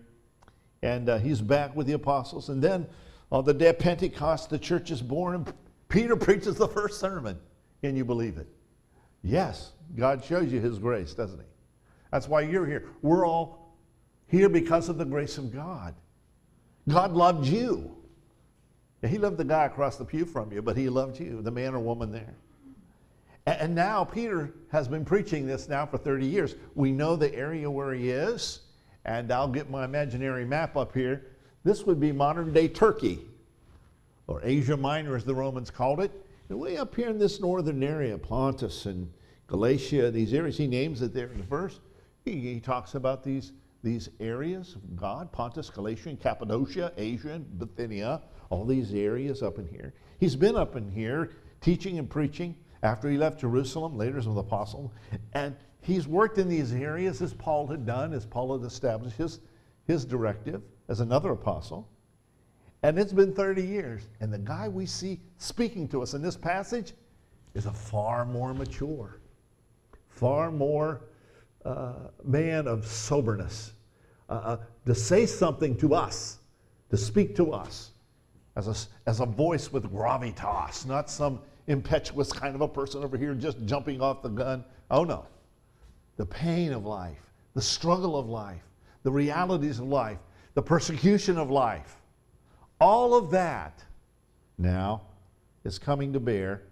and 0.83 1.09
uh, 1.09 1.19
he's 1.19 1.41
back 1.41 1.75
with 1.75 1.87
the 1.87 1.93
apostles. 1.95 2.49
And 2.49 2.63
then 2.63 2.87
on 3.31 3.45
the 3.45 3.55
day 3.55 3.69
of 3.69 3.79
Pentecost, 3.79 4.51
the 4.51 4.59
church 4.59 4.91
is 4.91 5.01
born, 5.01 5.35
and 5.35 5.53
Peter 5.89 6.17
preaches 6.27 6.57
the 6.57 6.69
first 6.69 7.01
sermon. 7.01 7.39
Can 7.83 7.97
you 7.97 8.05
believe 8.05 8.39
it? 8.39 8.49
Yes, 9.23 9.73
God 9.97 10.25
shows 10.25 10.53
you 10.53 10.61
His 10.61 10.79
grace, 10.79 11.15
doesn't 11.15 11.39
He? 11.39 11.47
That's 12.11 12.29
why 12.29 12.43
you're 12.43 12.67
here. 12.67 12.89
We're 13.01 13.27
all 13.27 13.77
here 14.27 14.49
because 14.49 14.89
of 14.89 14.99
the 14.99 15.05
grace 15.05 15.39
of 15.39 15.53
God. 15.53 15.95
God 16.89 17.13
loved 17.13 17.47
you. 17.47 17.97
He 19.07 19.19
loved 19.19 19.37
the 19.37 19.45
guy 19.45 19.65
across 19.65 19.97
the 19.97 20.05
pew 20.05 20.25
from 20.25 20.53
you, 20.53 20.63
but 20.63 20.77
He 20.77 20.89
loved 20.89 21.19
you, 21.19 21.43
the 21.43 21.51
man 21.51 21.75
or 21.75 21.81
woman 21.81 22.13
there. 22.13 22.35
And 23.47 23.75
now 23.75 24.05
Peter 24.05 24.55
has 24.71 24.87
been 24.87 25.05
preaching 25.05 25.47
this 25.47 25.69
now 25.69 25.85
for 25.85 25.99
30 25.99 26.27
years. 26.27 26.55
We 26.75 26.93
know 26.93 27.17
the 27.17 27.35
area 27.35 27.69
where 27.69 27.93
he 27.93 28.11
is, 28.11 28.61
and 29.05 29.33
I'll 29.33 29.49
get 29.49 29.69
my 29.69 29.85
imaginary 29.85 30.45
map 30.45 30.77
up 30.77 30.95
here. 30.95 31.27
This 31.65 31.85
would 31.85 31.99
be 31.99 32.13
modern 32.13 32.53
day 32.53 32.69
Turkey, 32.69 33.19
or 34.29 34.41
Asia 34.45 34.77
Minor 34.77 35.17
as 35.17 35.25
the 35.25 35.35
Romans 35.35 35.71
called 35.71 36.01
it. 36.01 36.13
And 36.49 36.61
way 36.61 36.77
up 36.77 36.95
here 36.95 37.09
in 37.09 37.19
this 37.19 37.41
northern 37.41 37.83
area, 37.83 38.17
Pontus 38.17 38.87
and 38.87 39.13
Galatia, 39.49 40.11
these 40.13 40.33
areas, 40.35 40.57
he 40.57 40.69
names 40.69 41.03
it 41.03 41.13
there 41.13 41.27
in 41.27 41.39
the 41.39 41.45
verse. 41.45 41.81
He, 42.25 42.39
he 42.39 42.61
talks 42.61 42.95
about 42.95 43.25
these, 43.25 43.53
these 43.83 44.09
areas 44.21 44.77
of 44.77 44.97
God 44.97 45.33
Pontus, 45.33 45.69
Galatia, 45.69 46.11
and 46.11 46.21
Cappadocia, 46.21 46.93
Asia, 46.97 47.33
and 47.33 47.59
Bithynia, 47.59 48.23
all 48.51 48.65
these 48.65 48.95
areas 48.95 49.43
up 49.43 49.59
in 49.59 49.67
here. 49.67 49.95
He's 50.21 50.37
been 50.37 50.57
up 50.57 50.77
in 50.77 50.91
here 50.93 51.31
teaching 51.61 51.99
and 51.99 52.09
preaching 52.09 52.55
after 52.83 53.09
he 53.09 53.17
left 53.17 53.41
Jerusalem, 53.41 53.97
later 53.97 54.19
as 54.19 54.27
an 54.27 54.37
apostle. 54.37 54.93
And 55.35 55.57
he's 55.81 56.09
worked 56.09 56.39
in 56.39 56.49
these 56.49 56.73
areas 56.73 57.23
as 57.23 57.33
Paul 57.33 57.67
had 57.67 57.87
done, 57.87 58.13
as 58.13 58.27
Paul 58.27 58.59
had 58.59 58.67
established 58.67 59.17
his, 59.17 59.41
his 59.87 60.05
directive 60.05 60.63
as 60.89 61.01
another 61.01 61.33
apostle. 61.33 61.89
And 62.83 62.99
it's 62.99 63.13
been 63.13 63.33
30 63.33 63.63
years. 63.63 64.09
And 64.21 64.33
the 64.33 64.39
guy 64.39 64.69
we 64.69 64.87
see 64.87 65.21
speaking 65.39 65.89
to 65.89 66.03
us 66.03 66.15
in 66.15 66.23
this 66.23 66.37
passage 66.37 66.95
is 67.55 67.67
a 67.67 67.73
far 67.73 68.25
more 68.25 68.53
mature, 68.55 69.21
far 70.09 70.51
more 70.51 71.03
uh, 71.65 71.95
man 72.25 72.67
of 72.67 72.87
soberness. 72.87 73.73
Uh, 74.29 74.33
uh, 74.33 74.57
to 74.87 74.95
say 74.95 75.27
something 75.27 75.77
to 75.77 75.95
us, 75.95 76.39
to 76.91 76.97
speak 76.97 77.37
to 77.37 77.53
us 77.53 77.91
as 78.57 78.67
a, 78.67 79.09
as 79.09 79.21
a 79.21 79.27
voice 79.27 79.73
with 79.73 79.85
gravitas, 79.93 80.87
not 80.87 81.09
some 81.09 81.41
impetuous 81.67 82.33
kind 82.33 82.55
of 82.55 82.61
a 82.61 82.69
person 82.69 83.05
over 83.05 83.17
here 83.17 83.35
just 83.35 83.65
jumping 83.67 84.01
off 84.01 84.23
the 84.23 84.29
gun. 84.29 84.65
Oh 84.91 85.05
no. 85.05 85.27
The 86.17 86.27
pain 86.27 86.73
of 86.73 86.85
life, 86.85 87.19
the 87.55 87.63
struggle 87.63 88.19
of 88.19 88.29
life, 88.29 88.63
the 89.03 89.11
realities 89.11 89.79
of 89.79 89.87
life, 89.87 90.19
the 90.55 90.63
persecution 90.63 91.39
of 91.39 91.51
life 91.51 91.97
all 92.83 93.15
of 93.15 93.31
that 93.31 93.81
now 94.59 95.03
is 95.63 95.79
coming 95.79 96.13
to 96.13 96.19
bear 96.19 96.63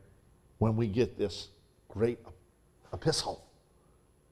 when 0.59 0.75
we 0.75 0.89
get 0.89 1.17
this 1.17 1.51
great 1.87 2.19
epistle, 2.93 3.47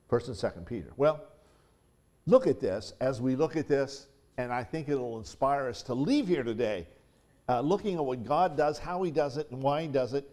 First 0.08 0.26
and 0.26 0.36
Second 0.36 0.66
Peter. 0.66 0.92
Well, 0.96 1.20
look 2.26 2.48
at 2.48 2.58
this 2.58 2.94
as 3.00 3.22
we 3.22 3.36
look 3.36 3.54
at 3.54 3.68
this, 3.68 4.08
and 4.38 4.52
I 4.52 4.64
think 4.64 4.88
it'll 4.88 5.18
inspire 5.18 5.68
us 5.68 5.84
to 5.84 5.94
leave 5.94 6.26
here 6.26 6.42
today 6.42 6.88
uh, 7.48 7.60
looking 7.60 7.94
at 7.94 8.04
what 8.04 8.24
God 8.24 8.56
does, 8.56 8.80
how 8.80 9.04
He 9.04 9.12
does 9.12 9.36
it, 9.36 9.48
and 9.52 9.62
why 9.62 9.82
He 9.82 9.88
does 9.88 10.14
it 10.14 10.28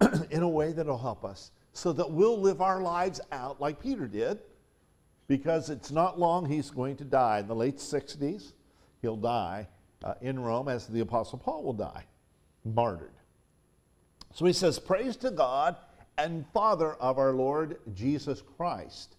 in 0.30 0.42
a 0.42 0.48
way 0.48 0.72
that'll 0.72 0.98
help 0.98 1.24
us 1.24 1.52
so 1.72 1.92
that 1.92 2.10
we'll 2.10 2.40
live 2.40 2.60
our 2.60 2.82
lives 2.82 3.20
out 3.32 3.60
like 3.60 3.80
Peter 3.80 4.06
did 4.06 4.38
because 5.28 5.70
it's 5.70 5.90
not 5.90 6.18
long 6.18 6.44
he's 6.44 6.70
going 6.70 6.96
to 6.96 7.04
die. 7.04 7.38
In 7.38 7.46
the 7.46 7.54
late 7.54 7.76
60s, 7.76 8.52
he'll 9.00 9.16
die 9.16 9.68
uh, 10.04 10.14
in 10.20 10.40
Rome 10.40 10.68
as 10.68 10.86
the 10.86 11.00
Apostle 11.00 11.38
Paul 11.38 11.62
will 11.62 11.72
die, 11.72 12.04
martyred. 12.64 13.12
So 14.32 14.44
he 14.44 14.52
says, 14.52 14.78
Praise 14.78 15.16
to 15.18 15.30
God 15.30 15.76
and 16.18 16.44
Father 16.52 16.94
of 16.94 17.18
our 17.18 17.32
Lord 17.32 17.78
Jesus 17.94 18.42
Christ. 18.56 19.16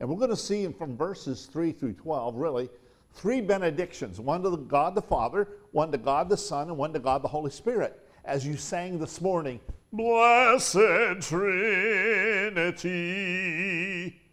And 0.00 0.08
we're 0.08 0.16
going 0.16 0.30
to 0.30 0.36
see 0.36 0.66
from 0.72 0.96
verses 0.96 1.46
3 1.46 1.72
through 1.72 1.94
12, 1.94 2.36
really, 2.36 2.68
three 3.12 3.40
benedictions 3.40 4.20
one 4.20 4.42
to 4.42 4.56
God 4.56 4.94
the 4.94 5.02
Father, 5.02 5.48
one 5.72 5.92
to 5.92 5.98
God 5.98 6.28
the 6.28 6.36
Son, 6.36 6.68
and 6.68 6.76
one 6.76 6.92
to 6.92 6.98
God 6.98 7.22
the 7.22 7.28
Holy 7.28 7.50
Spirit. 7.50 8.00
As 8.24 8.46
you 8.46 8.56
sang 8.56 8.98
this 8.98 9.20
morning, 9.20 9.60
Blessed 9.96 11.20
Trinity. 11.20 12.70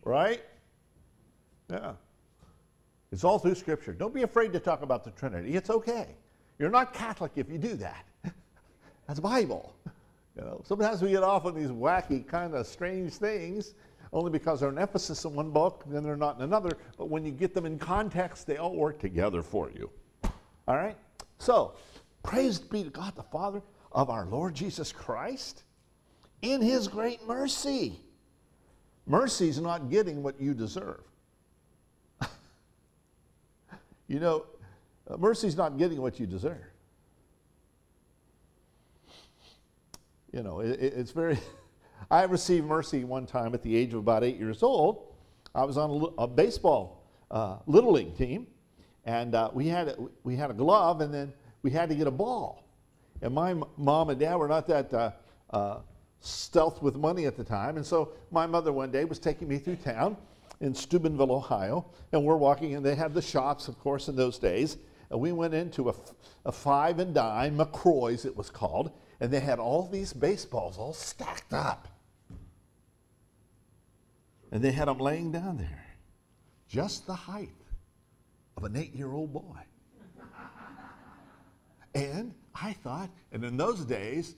Right? 0.03 0.44
Yeah. 1.70 1.94
It's 3.12 3.24
all 3.24 3.38
through 3.39 3.56
Scripture. 3.56 3.94
Don't 3.94 4.13
be 4.13 4.24
afraid 4.24 4.53
to 4.53 4.60
talk 4.60 4.82
about 4.82 5.03
the 5.03 5.12
Trinity. 5.12 5.56
It's 5.56 5.70
okay. 5.70 6.15
You're 6.58 6.70
not 6.70 6.94
Catholic 6.94 7.34
if 7.36 7.50
you 7.50 7.58
do 7.58 7.75
that. 7.75 8.06
That's 9.08 9.20
Bible. 9.20 9.75
You 10.36 10.44
know, 10.44 10.62
sometimes 10.65 11.01
we 11.01 11.12
get 11.12 11.24
off 11.24 11.46
on 11.46 11.56
these 11.56 11.70
wacky, 11.70 12.25
kind 12.25 12.53
of 12.56 12.65
strange 12.65 13.13
things 13.13 13.75
only 14.13 14.32
because 14.32 14.60
they're 14.60 14.70
an 14.70 14.80
emphasis 14.80 15.25
in 15.25 15.34
one 15.34 15.51
book 15.51 15.84
and 15.86 15.96
then 15.96 16.03
they're 16.03 16.15
not 16.15 16.38
in 16.38 16.44
another. 16.44 16.77
But 16.98 17.10
when 17.10 17.25
you 17.25 17.32
get 17.32 17.53
them 17.53 17.65
in 17.65 17.77
context, 17.77 18.48
they 18.48 18.58
all 18.58 18.75
work 18.75 19.00
together 19.00 19.41
for 19.41 19.70
you. 19.72 19.89
All 20.68 20.75
right? 20.75 20.98
So, 21.38 21.75
praise 22.24 22.60
be 22.60 22.84
to 22.84 22.89
God 22.89 23.15
the 23.15 23.24
Father 23.24 23.62
of 23.91 24.10
our 24.10 24.25
Lord 24.25 24.55
Jesus 24.55 24.91
Christ 24.91 25.63
in 26.41 26.62
his 26.62 26.88
great 26.88 27.27
mercy. 27.27 28.00
Mercy 29.05 29.50
is 29.50 29.60
not 29.60 29.89
getting 29.89 30.24
what 30.24 30.39
you 30.39 30.53
deserve. 30.53 31.01
you 34.07 34.19
know, 34.19 34.45
uh, 35.10 35.17
mercy 35.17 35.48
is 35.48 35.57
not 35.57 35.77
getting 35.77 36.01
what 36.01 36.19
you 36.19 36.25
deserve. 36.25 36.62
You 40.31 40.43
know, 40.43 40.62
it, 40.62 40.79
it's 40.79 41.12
very. 41.12 41.38
I 42.12 42.24
received 42.24 42.65
mercy 42.65 43.03
one 43.03 43.25
time 43.25 43.53
at 43.53 43.62
the 43.62 43.75
age 43.75 43.93
of 43.93 44.00
about 44.00 44.24
eight 44.24 44.38
years 44.38 44.63
old. 44.63 45.13
I 45.53 45.63
was 45.63 45.77
on 45.77 45.89
a, 45.89 46.24
a 46.24 46.27
baseball 46.27 47.03
uh, 47.29 47.57
little 47.67 47.91
league 47.91 48.17
team, 48.17 48.48
and 49.05 49.36
uh, 49.36 49.50
we 49.53 49.67
had 49.67 49.89
a, 49.89 49.95
we 50.24 50.36
had 50.36 50.51
a 50.51 50.53
glove, 50.53 51.01
and 51.01 51.13
then 51.13 51.33
we 51.63 51.71
had 51.71 51.89
to 51.89 51.95
get 51.95 52.07
a 52.07 52.12
ball. 52.12 52.63
And 53.22 53.34
my 53.34 53.56
mom 53.78 54.10
and 54.10 54.20
dad 54.20 54.36
were 54.36 54.48
not 54.48 54.68
that 54.68 54.94
uh, 54.94 55.12
uh, 55.51 55.80
stealth 56.20 56.82
with 56.82 56.96
money 56.96 57.25
at 57.25 57.38
the 57.38 57.44
time. 57.44 57.78
And 57.78 57.86
so 57.86 58.13
my 58.32 58.48
mother 58.48 58.72
one 58.72 58.92
day 58.92 59.06
was 59.06 59.20
taking 59.20 59.48
me 59.48 59.58
through 59.58 59.78
town 59.78 60.18
in 60.60 60.74
Steubenville, 60.74 61.32
Ohio, 61.32 61.86
and 62.12 62.24
we're 62.24 62.38
walking, 62.38 62.75
and 62.75 62.86
they 62.86 62.96
had 62.96 63.13
the 63.13 63.22
shops, 63.22 63.68
of 63.68 63.80
course, 63.80 64.08
in 64.08 64.16
those 64.16 64.38
days. 64.38 64.78
And 65.10 65.20
we 65.20 65.32
went 65.32 65.54
into 65.54 65.90
a, 65.90 65.96
a 66.46 66.51
five 66.51 67.00
and 67.00 67.13
dime, 67.13 67.58
McCrory's 67.58 68.25
it 68.25 68.36
was 68.36 68.50
called, 68.50 68.92
and 69.20 69.32
they 69.32 69.40
had 69.40 69.60
all 69.60 69.88
these 69.88 70.13
baseballs 70.13 70.78
all 70.78 70.94
stacked 70.94 71.54
up. 71.54 71.88
And 74.51 74.63
they 74.63 74.72
had 74.72 74.88
them 74.88 75.00
laying 75.00 75.32
down 75.32 75.58
there, 75.58 75.86
just 76.68 77.08
the 77.08 77.16
height 77.16 77.50
of 78.58 78.63
an 78.63 78.75
eight 78.75 78.94
year 78.94 79.12
old 79.12 79.34
boy. 79.34 79.58
and 81.96 82.34
I 82.53 82.74
thought, 82.74 83.10
and 83.31 83.43
in 83.43 83.58
those 83.58 83.86
days, 83.86 84.36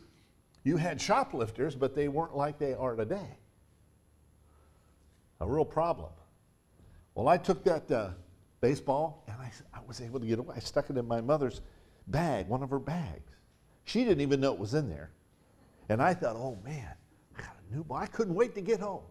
you 0.64 0.78
had 0.78 1.02
shoplifters, 1.02 1.76
but 1.76 1.96
they 1.96 2.08
weren't 2.08 2.36
like 2.36 2.58
they 2.58 2.74
are 2.74 2.96
today. 2.96 3.38
A 5.42 5.48
real 5.48 5.66
problem. 5.66 6.12
Well, 7.16 7.28
I 7.28 7.38
took 7.38 7.64
that 7.66 7.92
uh, 7.92 8.10
baseball 8.62 9.24
and 9.28 9.36
I, 9.40 9.52
I 9.74 9.80
was 9.86 10.00
able 10.00 10.20
to 10.20 10.26
get 10.26 10.40
away. 10.40 10.56
I 10.56 10.60
stuck 10.60 10.90
it 10.90 10.98
in 10.98 11.08
my 11.08 11.22
mother's 11.22 11.62
bag, 12.08 12.48
one 12.48 12.64
of 12.64 12.70
her 12.70 12.80
bags. 12.80 13.30
She 13.84 14.06
didn't 14.06 14.22
even 14.22 14.40
know 14.40 14.54
it 14.54 14.60
was 14.60 14.74
in 14.74 14.90
there. 14.90 15.12
And 15.90 16.02
I 16.02 16.14
thought, 16.14 16.38
oh 16.38 16.58
man, 16.64 16.94
I 17.38 17.42
got 17.42 17.56
a 17.70 17.76
new 17.76 17.84
ball. 17.84 17.98
I 17.98 18.06
couldn't 18.06 18.36
wait 18.36 18.56
to 18.56 18.62
get 18.62 18.80
home. 18.80 19.04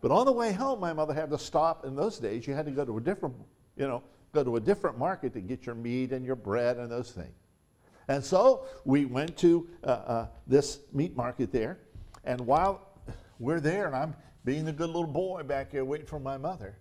But 0.00 0.10
on 0.10 0.24
the 0.24 0.32
way 0.32 0.52
home, 0.52 0.80
my 0.80 0.94
mother 0.94 1.12
had 1.12 1.28
to 1.30 1.38
stop. 1.38 1.84
In 1.84 1.94
those 1.94 2.18
days, 2.18 2.46
you 2.46 2.54
had 2.54 2.64
to 2.64 2.72
go 2.72 2.86
to 2.86 2.96
a 2.96 3.00
different, 3.00 3.34
you 3.76 3.86
know, 3.86 4.02
go 4.32 4.42
to 4.42 4.56
a 4.56 4.60
different 4.60 4.98
market 4.98 5.34
to 5.34 5.40
get 5.40 5.66
your 5.66 5.74
meat 5.74 6.12
and 6.12 6.24
your 6.24 6.36
bread 6.36 6.78
and 6.78 6.90
those 6.90 7.10
things. 7.10 7.34
And 8.10 8.24
so 8.24 8.66
we 8.84 9.04
went 9.04 9.36
to 9.36 9.68
uh, 9.84 9.86
uh, 9.86 10.26
this 10.48 10.80
meat 10.92 11.16
market 11.16 11.52
there. 11.52 11.78
And 12.24 12.40
while 12.40 12.88
we're 13.38 13.60
there, 13.60 13.86
and 13.86 13.94
I'm 13.94 14.16
being 14.44 14.64
the 14.64 14.72
good 14.72 14.88
little 14.88 15.06
boy 15.06 15.44
back 15.44 15.70
here 15.70 15.84
waiting 15.84 16.08
for 16.08 16.18
my 16.18 16.36
mother, 16.36 16.76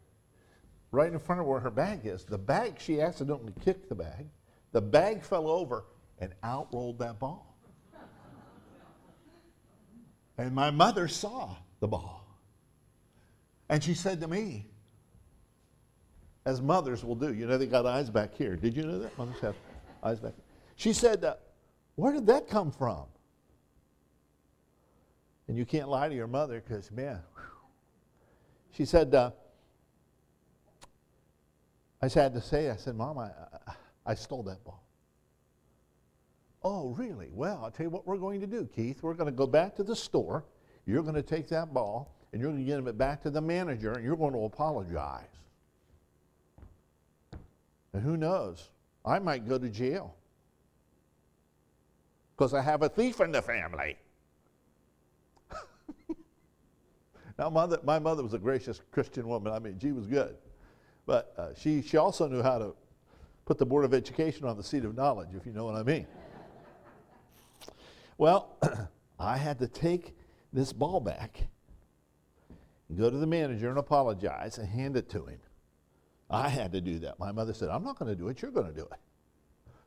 right 0.90 1.14
in 1.14 1.20
front 1.20 1.40
of 1.40 1.46
where 1.46 1.60
her 1.60 1.70
bag 1.70 2.00
is, 2.06 2.26
the 2.26 2.40
bag, 2.40 2.80
she 2.80 3.00
accidentally 3.00 3.54
kicked 3.64 3.90
the 3.90 3.96
bag. 3.96 4.26
The 4.72 4.82
bag 4.82 5.24
fell 5.24 5.48
over 5.48 5.86
and 6.18 6.34
out 6.42 6.74
rolled 6.74 6.98
that 6.98 7.20
ball. 7.20 7.56
And 10.40 10.56
my 10.56 10.72
mother 10.72 11.08
saw 11.08 11.58
the 11.80 11.88
ball. 11.88 12.26
And 13.70 13.84
she 13.84 13.94
said 13.94 14.20
to 14.22 14.28
me, 14.28 14.66
as 16.48 16.60
mothers 16.60 17.04
will 17.04 17.14
do, 17.14 17.32
you 17.36 17.46
know, 17.46 17.60
they 17.60 17.68
got 17.68 17.86
eyes 17.86 18.10
back 18.10 18.34
here. 18.34 18.56
Did 18.56 18.76
you 18.76 18.82
know 18.82 18.98
that? 18.98 19.16
Mothers 19.16 19.40
have 19.42 19.56
eyes 20.02 20.20
back 20.20 20.34
here. 20.36 20.49
She 20.80 20.94
said, 20.94 21.26
uh, 21.26 21.36
Where 21.96 22.14
did 22.14 22.26
that 22.28 22.48
come 22.48 22.72
from? 22.72 23.04
And 25.50 25.58
you 25.58 25.66
can't 25.66 25.90
lie 25.90 26.08
to 26.08 26.16
your 26.16 26.26
mother 26.26 26.64
because, 26.66 26.90
man, 26.90 27.20
whew. 27.36 27.44
she 28.72 28.86
said, 28.86 29.14
uh, 29.14 29.32
I 32.02 32.08
had 32.08 32.34
to 32.34 32.40
say, 32.40 32.70
I 32.70 32.78
said, 32.78 32.96
Mom, 32.96 33.18
I, 33.18 33.30
I 34.06 34.16
stole 34.16 34.42
that 34.44 34.64
ball. 34.64 34.82
Oh, 36.64 36.92
really? 36.98 37.28
Well, 37.34 37.60
I'll 37.62 37.72
tell 37.72 37.86
you 37.86 37.90
what 37.90 38.08
we're 38.08 38.16
going 38.16 38.40
to 38.40 38.48
do, 38.48 38.66
Keith. 38.74 39.04
We're 39.04 39.16
going 39.16 39.30
to 39.30 39.36
go 39.36 39.48
back 39.48 39.76
to 39.76 39.84
the 39.84 39.98
store. 39.98 40.46
You're 40.86 41.04
going 41.04 41.16
to 41.16 41.22
take 41.22 41.50
that 41.50 41.74
ball 41.74 42.16
and 42.32 42.42
you're 42.42 42.52
going 42.52 42.66
to 42.66 42.72
give 42.72 42.88
it 42.88 42.98
back 42.98 43.22
to 43.24 43.30
the 43.30 43.42
manager 43.42 43.92
and 43.92 44.04
you're 44.06 44.16
going 44.16 44.34
to 44.34 44.46
apologize. 44.46 45.26
And 47.92 48.02
who 48.02 48.16
knows? 48.16 48.70
I 49.04 49.20
might 49.20 49.46
go 49.46 49.58
to 49.58 49.68
jail 49.68 50.16
because 52.39 52.53
I 52.53 52.62
have 52.62 52.84
a 52.84 52.88
thief 52.88 53.19
in 53.19 53.34
the 53.34 53.41
family. 53.41 53.98
now, 57.38 57.50
mother, 57.50 57.79
my 57.84 58.00
mother 58.00 58.24
was 58.24 58.34
a 58.34 58.38
gracious 58.38 58.79
Christian 58.91 59.27
woman. 59.27 59.51
I 59.51 59.60
mean, 59.60 59.77
she 59.77 59.91
was 59.91 60.08
good. 60.08 60.38
But 61.05 61.34
uh, 61.38 61.50
she, 61.53 61.81
she 61.81 61.98
also 61.98 62.29
knew 62.29 62.41
how 62.41 62.58
to 62.58 62.75
put 63.43 63.58
the 63.58 63.65
Board 63.65 63.84
of 63.84 63.93
Education 63.93 64.46
on 64.46 64.55
the 64.55 64.63
seat 64.63 64.86
of 64.86 64.96
knowledge, 64.96 65.27
if 65.36 65.46
you 65.46 65.51
know 65.51 65.65
what 65.65 65.75
I 65.75 65.84
mean. 65.84 66.08
well, 68.17 68.55
I 69.19 69.36
had 69.36 69.60
to 69.60 69.67
take 69.67 70.15
this 70.53 70.72
ball 70.72 71.01
back, 71.01 71.46
and 72.88 72.98
go 72.98 73.10
to 73.10 73.17
the 73.17 73.27
manager 73.27 73.67
and 73.67 73.77
apologize 73.77 74.60
and 74.60 74.69
hand 74.69 74.96
it 74.96 75.10
to 75.10 75.25
him. 75.25 75.39
I 76.29 76.48
had 76.48 76.72
to 76.72 76.79
do 76.79 77.00
that. 77.00 77.19
My 77.19 77.34
mother 77.34 77.53
said, 77.53 77.67
I'm 77.67 77.84
not 77.84 78.00
going 78.00 78.10
to 78.10 78.15
do 78.15 78.29
it, 78.29 78.41
you're 78.41 78.51
going 78.51 78.67
to 78.67 78.74
do 78.74 78.88
it. 78.89 79.00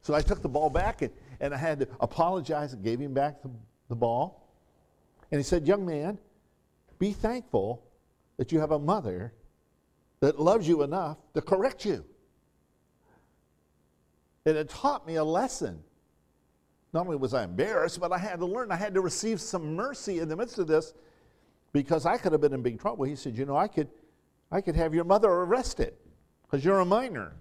So 0.02 0.14
I 0.14 0.20
took 0.20 0.42
the 0.42 0.48
ball 0.48 0.68
back 0.68 1.02
and, 1.02 1.12
and 1.40 1.54
I 1.54 1.56
had 1.56 1.80
to 1.80 1.88
apologize 2.00 2.72
and 2.72 2.82
gave 2.82 3.00
him 3.00 3.14
back 3.14 3.40
the, 3.42 3.50
the 3.88 3.94
ball. 3.94 4.48
And 5.30 5.38
he 5.38 5.44
said, 5.44 5.66
Young 5.66 5.86
man, 5.86 6.18
be 6.98 7.12
thankful 7.12 7.82
that 8.36 8.52
you 8.52 8.60
have 8.60 8.72
a 8.72 8.78
mother 8.78 9.32
that 10.20 10.40
loves 10.40 10.68
you 10.68 10.82
enough 10.82 11.18
to 11.34 11.40
correct 11.40 11.84
you. 11.84 12.04
And 14.44 14.56
it 14.56 14.68
taught 14.68 15.06
me 15.06 15.16
a 15.16 15.24
lesson. 15.24 15.82
Not 16.92 17.06
only 17.06 17.16
was 17.16 17.32
I 17.32 17.44
embarrassed, 17.44 18.00
but 18.00 18.12
I 18.12 18.18
had 18.18 18.40
to 18.40 18.46
learn. 18.46 18.70
I 18.70 18.76
had 18.76 18.94
to 18.94 19.00
receive 19.00 19.40
some 19.40 19.74
mercy 19.74 20.18
in 20.18 20.28
the 20.28 20.36
midst 20.36 20.58
of 20.58 20.66
this 20.66 20.94
because 21.72 22.06
I 22.06 22.18
could 22.18 22.32
have 22.32 22.40
been 22.40 22.52
in 22.52 22.60
big 22.60 22.80
trouble. 22.80 23.04
He 23.04 23.16
said, 23.16 23.36
You 23.36 23.46
know, 23.46 23.56
I 23.56 23.68
could, 23.68 23.88
I 24.50 24.60
could 24.60 24.76
have 24.76 24.94
your 24.94 25.04
mother 25.04 25.28
arrested 25.28 25.94
because 26.42 26.64
you're 26.64 26.80
a 26.80 26.84
minor. 26.84 27.34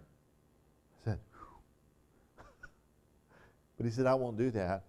But 3.82 3.88
he 3.88 3.96
said, 3.96 4.06
I 4.06 4.14
won't 4.14 4.38
do 4.38 4.52
that. 4.52 4.84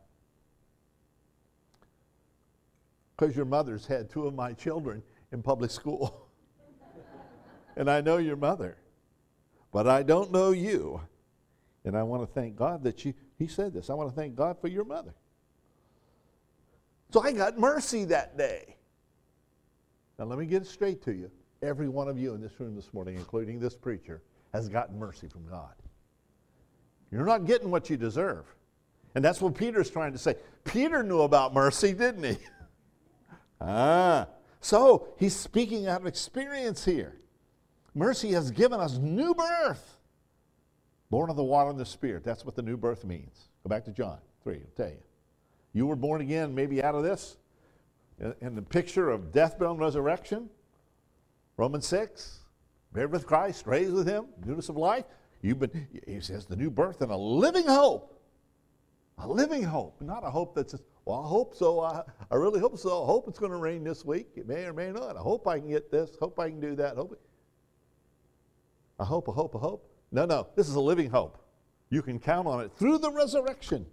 Because 3.16 3.34
your 3.34 3.46
mother's 3.46 3.86
had 3.86 4.10
two 4.10 4.26
of 4.26 4.34
my 4.34 4.52
children 4.52 5.02
in 5.32 5.42
public 5.42 5.70
school. 5.70 6.28
and 7.76 7.90
I 7.90 8.02
know 8.02 8.18
your 8.18 8.36
mother. 8.36 8.76
But 9.72 9.88
I 9.88 10.02
don't 10.02 10.30
know 10.30 10.50
you. 10.50 11.00
And 11.86 11.96
I 11.96 12.02
want 12.02 12.22
to 12.22 12.26
thank 12.26 12.54
God 12.54 12.84
that 12.84 13.02
you, 13.06 13.14
he 13.38 13.46
said 13.46 13.72
this. 13.72 13.88
I 13.88 13.94
want 13.94 14.10
to 14.10 14.14
thank 14.14 14.34
God 14.34 14.58
for 14.60 14.68
your 14.68 14.84
mother. 14.84 15.14
So 17.14 17.22
I 17.22 17.32
got 17.32 17.58
mercy 17.58 18.04
that 18.04 18.36
day. 18.36 18.76
Now 20.18 20.26
let 20.26 20.38
me 20.38 20.44
get 20.44 20.60
it 20.60 20.68
straight 20.68 21.02
to 21.04 21.14
you. 21.14 21.30
every 21.62 21.88
one 21.88 22.08
of 22.08 22.18
you 22.18 22.34
in 22.34 22.42
this 22.42 22.60
room 22.60 22.76
this 22.76 22.92
morning, 22.92 23.14
including 23.14 23.58
this 23.58 23.74
preacher, 23.74 24.20
has 24.52 24.68
gotten 24.68 24.98
mercy 24.98 25.28
from 25.28 25.48
God. 25.48 25.72
You're 27.10 27.24
not 27.24 27.46
getting 27.46 27.70
what 27.70 27.88
you 27.88 27.96
deserve. 27.96 28.44
And 29.14 29.24
that's 29.24 29.40
what 29.40 29.54
Peter's 29.54 29.90
trying 29.90 30.12
to 30.12 30.18
say. 30.18 30.36
Peter 30.64 31.02
knew 31.02 31.22
about 31.22 31.52
mercy, 31.52 31.92
didn't 31.92 32.24
he? 32.24 32.38
ah. 33.60 34.26
So 34.60 35.08
he's 35.18 35.34
speaking 35.34 35.86
out 35.86 36.00
of 36.00 36.06
experience 36.06 36.84
here. 36.84 37.16
Mercy 37.94 38.32
has 38.32 38.50
given 38.50 38.80
us 38.80 38.96
new 38.96 39.34
birth. 39.34 39.98
Born 41.10 41.28
of 41.28 41.36
the 41.36 41.44
water 41.44 41.68
and 41.68 41.78
the 41.78 41.84
Spirit. 41.84 42.24
That's 42.24 42.44
what 42.44 42.54
the 42.54 42.62
new 42.62 42.76
birth 42.76 43.04
means. 43.04 43.48
Go 43.64 43.68
back 43.68 43.84
to 43.84 43.90
John 43.90 44.18
3, 44.44 44.54
I'll 44.54 44.60
tell 44.76 44.88
you. 44.88 45.02
You 45.74 45.86
were 45.86 45.96
born 45.96 46.20
again, 46.20 46.54
maybe 46.54 46.82
out 46.82 46.94
of 46.94 47.02
this, 47.02 47.36
in 48.40 48.54
the 48.54 48.62
picture 48.62 49.10
of 49.10 49.32
death, 49.32 49.58
burial, 49.58 49.72
and 49.72 49.80
resurrection. 49.80 50.48
Romans 51.56 51.86
6, 51.86 52.40
buried 52.92 53.10
with 53.10 53.26
Christ, 53.26 53.66
raised 53.66 53.92
with 53.92 54.06
him, 54.06 54.26
newness 54.44 54.68
of 54.68 54.76
life. 54.76 55.04
You've 55.42 55.58
been, 55.58 55.88
he 56.06 56.20
says, 56.20 56.46
the 56.46 56.56
new 56.56 56.70
birth 56.70 57.02
and 57.02 57.10
a 57.10 57.16
living 57.16 57.66
hope. 57.66 58.21
A 59.18 59.28
living 59.28 59.62
hope, 59.62 60.00
not 60.00 60.24
a 60.24 60.30
hope 60.30 60.54
that 60.54 60.70
says, 60.70 60.82
well, 61.04 61.22
I 61.24 61.28
hope 61.28 61.54
so. 61.54 61.80
I, 61.80 62.02
I 62.30 62.36
really 62.36 62.60
hope 62.60 62.78
so. 62.78 63.02
I 63.02 63.06
hope 63.06 63.28
it's 63.28 63.38
going 63.38 63.52
to 63.52 63.58
rain 63.58 63.84
this 63.84 64.04
week. 64.04 64.28
It 64.36 64.46
may 64.46 64.64
or 64.64 64.72
may 64.72 64.90
not. 64.90 65.16
I 65.16 65.20
hope 65.20 65.46
I 65.46 65.58
can 65.58 65.68
get 65.68 65.90
this. 65.90 66.16
Hope 66.20 66.38
I 66.38 66.48
can 66.48 66.60
do 66.60 66.74
that. 66.76 66.96
Hope. 66.96 67.20
I 68.98 69.04
hope, 69.04 69.28
I 69.28 69.32
hope, 69.32 69.56
I 69.56 69.58
hope. 69.58 69.90
No, 70.12 70.24
no. 70.24 70.48
This 70.54 70.68
is 70.68 70.74
a 70.74 70.80
living 70.80 71.10
hope. 71.10 71.38
You 71.90 72.02
can 72.02 72.18
count 72.18 72.46
on 72.46 72.64
it 72.64 72.72
through 72.76 72.98
the 72.98 73.10
resurrection 73.10 73.84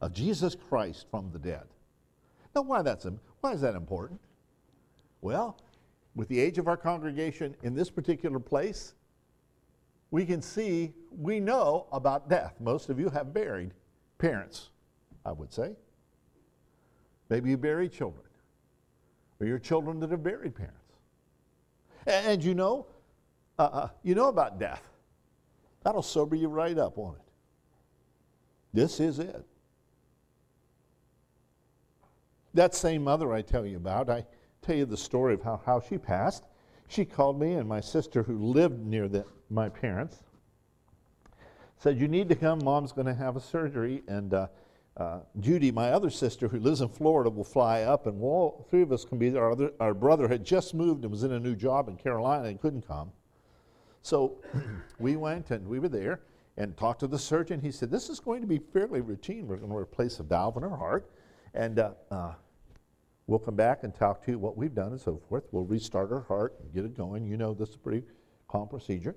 of 0.00 0.12
Jesus 0.12 0.54
Christ 0.68 1.06
from 1.10 1.30
the 1.32 1.38
dead. 1.38 1.64
Now, 2.54 2.62
why, 2.62 2.82
that's, 2.82 3.06
why 3.40 3.52
is 3.52 3.60
that 3.60 3.74
important? 3.74 4.20
Well, 5.20 5.56
with 6.14 6.28
the 6.28 6.38
age 6.38 6.58
of 6.58 6.68
our 6.68 6.76
congregation 6.76 7.56
in 7.62 7.74
this 7.74 7.90
particular 7.90 8.38
place, 8.38 8.94
we 10.10 10.26
can 10.26 10.42
see, 10.42 10.92
we 11.10 11.40
know 11.40 11.86
about 11.92 12.28
death. 12.28 12.54
Most 12.60 12.88
of 12.90 13.00
you 13.00 13.08
have 13.10 13.32
buried 13.32 13.72
parents, 14.18 14.70
I 15.24 15.32
would 15.32 15.52
say. 15.52 15.72
Maybe 17.28 17.50
you 17.50 17.56
bury 17.56 17.88
children, 17.88 18.24
or 19.40 19.46
your 19.46 19.58
children 19.58 20.00
that 20.00 20.10
have 20.10 20.22
buried 20.22 20.54
parents. 20.54 20.78
And, 22.06 22.26
and 22.26 22.44
you 22.44 22.54
know, 22.54 22.86
uh, 23.58 23.62
uh, 23.62 23.88
you 24.02 24.14
know 24.14 24.28
about 24.28 24.58
death. 24.58 24.82
That'll 25.82 26.02
sober 26.02 26.36
you 26.36 26.48
right 26.48 26.76
up, 26.76 26.96
won't 26.96 27.16
it? 27.16 27.22
This 28.72 29.00
is 29.00 29.18
it. 29.18 29.44
That 32.54 32.74
same 32.74 33.04
mother 33.04 33.32
I 33.32 33.42
tell 33.42 33.66
you 33.66 33.76
about, 33.76 34.08
I 34.08 34.24
tell 34.62 34.76
you 34.76 34.86
the 34.86 34.96
story 34.96 35.34
of 35.34 35.42
how, 35.42 35.60
how 35.64 35.80
she 35.80 35.98
passed. 35.98 36.44
She 36.88 37.04
called 37.04 37.38
me 37.38 37.54
and 37.54 37.68
my 37.68 37.80
sister, 37.80 38.22
who 38.22 38.38
lived 38.38 38.78
near 38.84 39.08
the, 39.08 39.24
my 39.50 39.68
parents, 39.68 40.22
said, 41.84 42.00
You 42.00 42.08
need 42.08 42.30
to 42.30 42.34
come. 42.34 42.64
Mom's 42.64 42.92
going 42.92 43.06
to 43.06 43.14
have 43.14 43.36
a 43.36 43.40
surgery. 43.40 44.02
And 44.08 44.32
uh, 44.32 44.46
uh, 44.96 45.20
Judy, 45.38 45.70
my 45.70 45.90
other 45.90 46.08
sister, 46.08 46.48
who 46.48 46.58
lives 46.58 46.80
in 46.80 46.88
Florida, 46.88 47.28
will 47.28 47.44
fly 47.44 47.82
up, 47.82 48.06
and 48.06 48.18
we'll, 48.18 48.30
all 48.30 48.66
three 48.70 48.80
of 48.80 48.90
us 48.90 49.04
can 49.04 49.18
be 49.18 49.28
there. 49.28 49.44
Our, 49.44 49.52
other, 49.52 49.70
our 49.80 49.92
brother 49.92 50.26
had 50.26 50.44
just 50.44 50.72
moved 50.72 51.02
and 51.02 51.10
was 51.10 51.24
in 51.24 51.32
a 51.32 51.38
new 51.38 51.54
job 51.54 51.88
in 51.88 51.96
Carolina 51.98 52.48
and 52.48 52.58
couldn't 52.58 52.88
come. 52.88 53.12
So 54.00 54.38
we 54.98 55.16
went 55.16 55.50
and 55.50 55.68
we 55.68 55.78
were 55.78 55.90
there 55.90 56.22
and 56.56 56.74
talked 56.74 57.00
to 57.00 57.06
the 57.06 57.18
surgeon. 57.18 57.60
He 57.60 57.70
said, 57.70 57.90
This 57.90 58.08
is 58.08 58.18
going 58.18 58.40
to 58.40 58.46
be 58.46 58.60
fairly 58.72 59.02
routine. 59.02 59.46
We're 59.46 59.56
going 59.56 59.70
to 59.70 59.76
replace 59.76 60.20
a 60.20 60.22
valve 60.22 60.56
in 60.56 60.62
her 60.62 60.74
heart. 60.74 61.10
And 61.52 61.78
uh, 61.78 61.90
uh, 62.10 62.32
we'll 63.26 63.38
come 63.38 63.56
back 63.56 63.84
and 63.84 63.94
talk 63.94 64.24
to 64.24 64.30
you 64.30 64.38
what 64.38 64.56
we've 64.56 64.74
done 64.74 64.92
and 64.92 65.00
so 65.00 65.20
forth. 65.28 65.44
We'll 65.52 65.66
restart 65.66 66.08
her 66.08 66.22
heart 66.22 66.54
and 66.62 66.72
get 66.72 66.86
it 66.86 66.96
going. 66.96 67.26
You 67.26 67.36
know, 67.36 67.52
this 67.52 67.68
is 67.68 67.74
a 67.74 67.78
pretty 67.78 68.04
calm 68.48 68.68
procedure. 68.68 69.14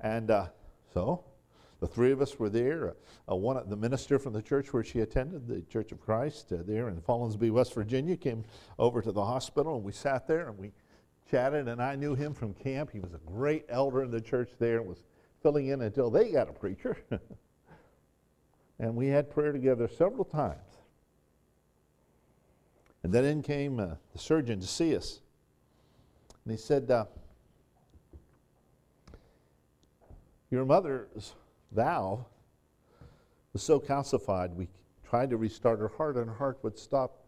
And 0.00 0.30
uh, 0.30 0.46
so 0.92 1.24
the 1.80 1.86
three 1.86 2.10
of 2.10 2.20
us 2.20 2.38
were 2.38 2.48
there. 2.48 2.96
Uh, 3.30 3.36
one, 3.36 3.62
the 3.68 3.76
minister 3.76 4.18
from 4.18 4.32
the 4.32 4.42
church 4.42 4.72
where 4.72 4.82
she 4.82 5.00
attended, 5.00 5.46
the 5.46 5.60
Church 5.62 5.92
of 5.92 6.00
Christ, 6.00 6.52
uh, 6.52 6.58
there 6.66 6.88
in 6.88 7.00
Follansbee, 7.00 7.50
West 7.50 7.74
Virginia, 7.74 8.16
came 8.16 8.44
over 8.78 9.00
to 9.00 9.12
the 9.12 9.24
hospital 9.24 9.76
and 9.76 9.84
we 9.84 9.92
sat 9.92 10.26
there 10.26 10.48
and 10.48 10.58
we 10.58 10.72
chatted. 11.30 11.68
And 11.68 11.80
I 11.80 11.94
knew 11.94 12.14
him 12.14 12.34
from 12.34 12.54
camp. 12.54 12.90
He 12.90 12.98
was 13.00 13.14
a 13.14 13.18
great 13.18 13.64
elder 13.68 14.02
in 14.02 14.10
the 14.10 14.20
church 14.20 14.50
there 14.58 14.78
and 14.78 14.88
was 14.88 15.04
filling 15.42 15.68
in 15.68 15.82
until 15.82 16.10
they 16.10 16.32
got 16.32 16.48
a 16.48 16.52
preacher. 16.52 16.96
and 18.80 18.96
we 18.96 19.06
had 19.06 19.30
prayer 19.30 19.52
together 19.52 19.88
several 19.88 20.24
times. 20.24 20.58
And 23.04 23.12
then 23.12 23.24
in 23.24 23.42
came 23.42 23.78
uh, 23.78 23.94
the 24.12 24.18
surgeon 24.18 24.58
to 24.58 24.66
see 24.66 24.96
us. 24.96 25.20
And 26.44 26.50
he 26.50 26.58
said, 26.58 26.90
uh, 26.90 27.04
Your 30.50 30.64
mother's 30.64 31.34
valve 31.72 32.24
was 33.52 33.62
so 33.62 33.78
calcified, 33.78 34.54
we 34.54 34.68
tried 35.08 35.30
to 35.30 35.36
restart 35.36 35.80
her 35.80 35.88
heart, 35.88 36.16
and 36.16 36.26
her 36.26 36.34
heart 36.34 36.58
would 36.62 36.78
stop. 36.78 37.24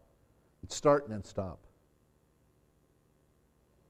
It'd 0.63 0.71
start 0.71 1.05
and 1.05 1.13
then 1.13 1.23
stop. 1.23 1.59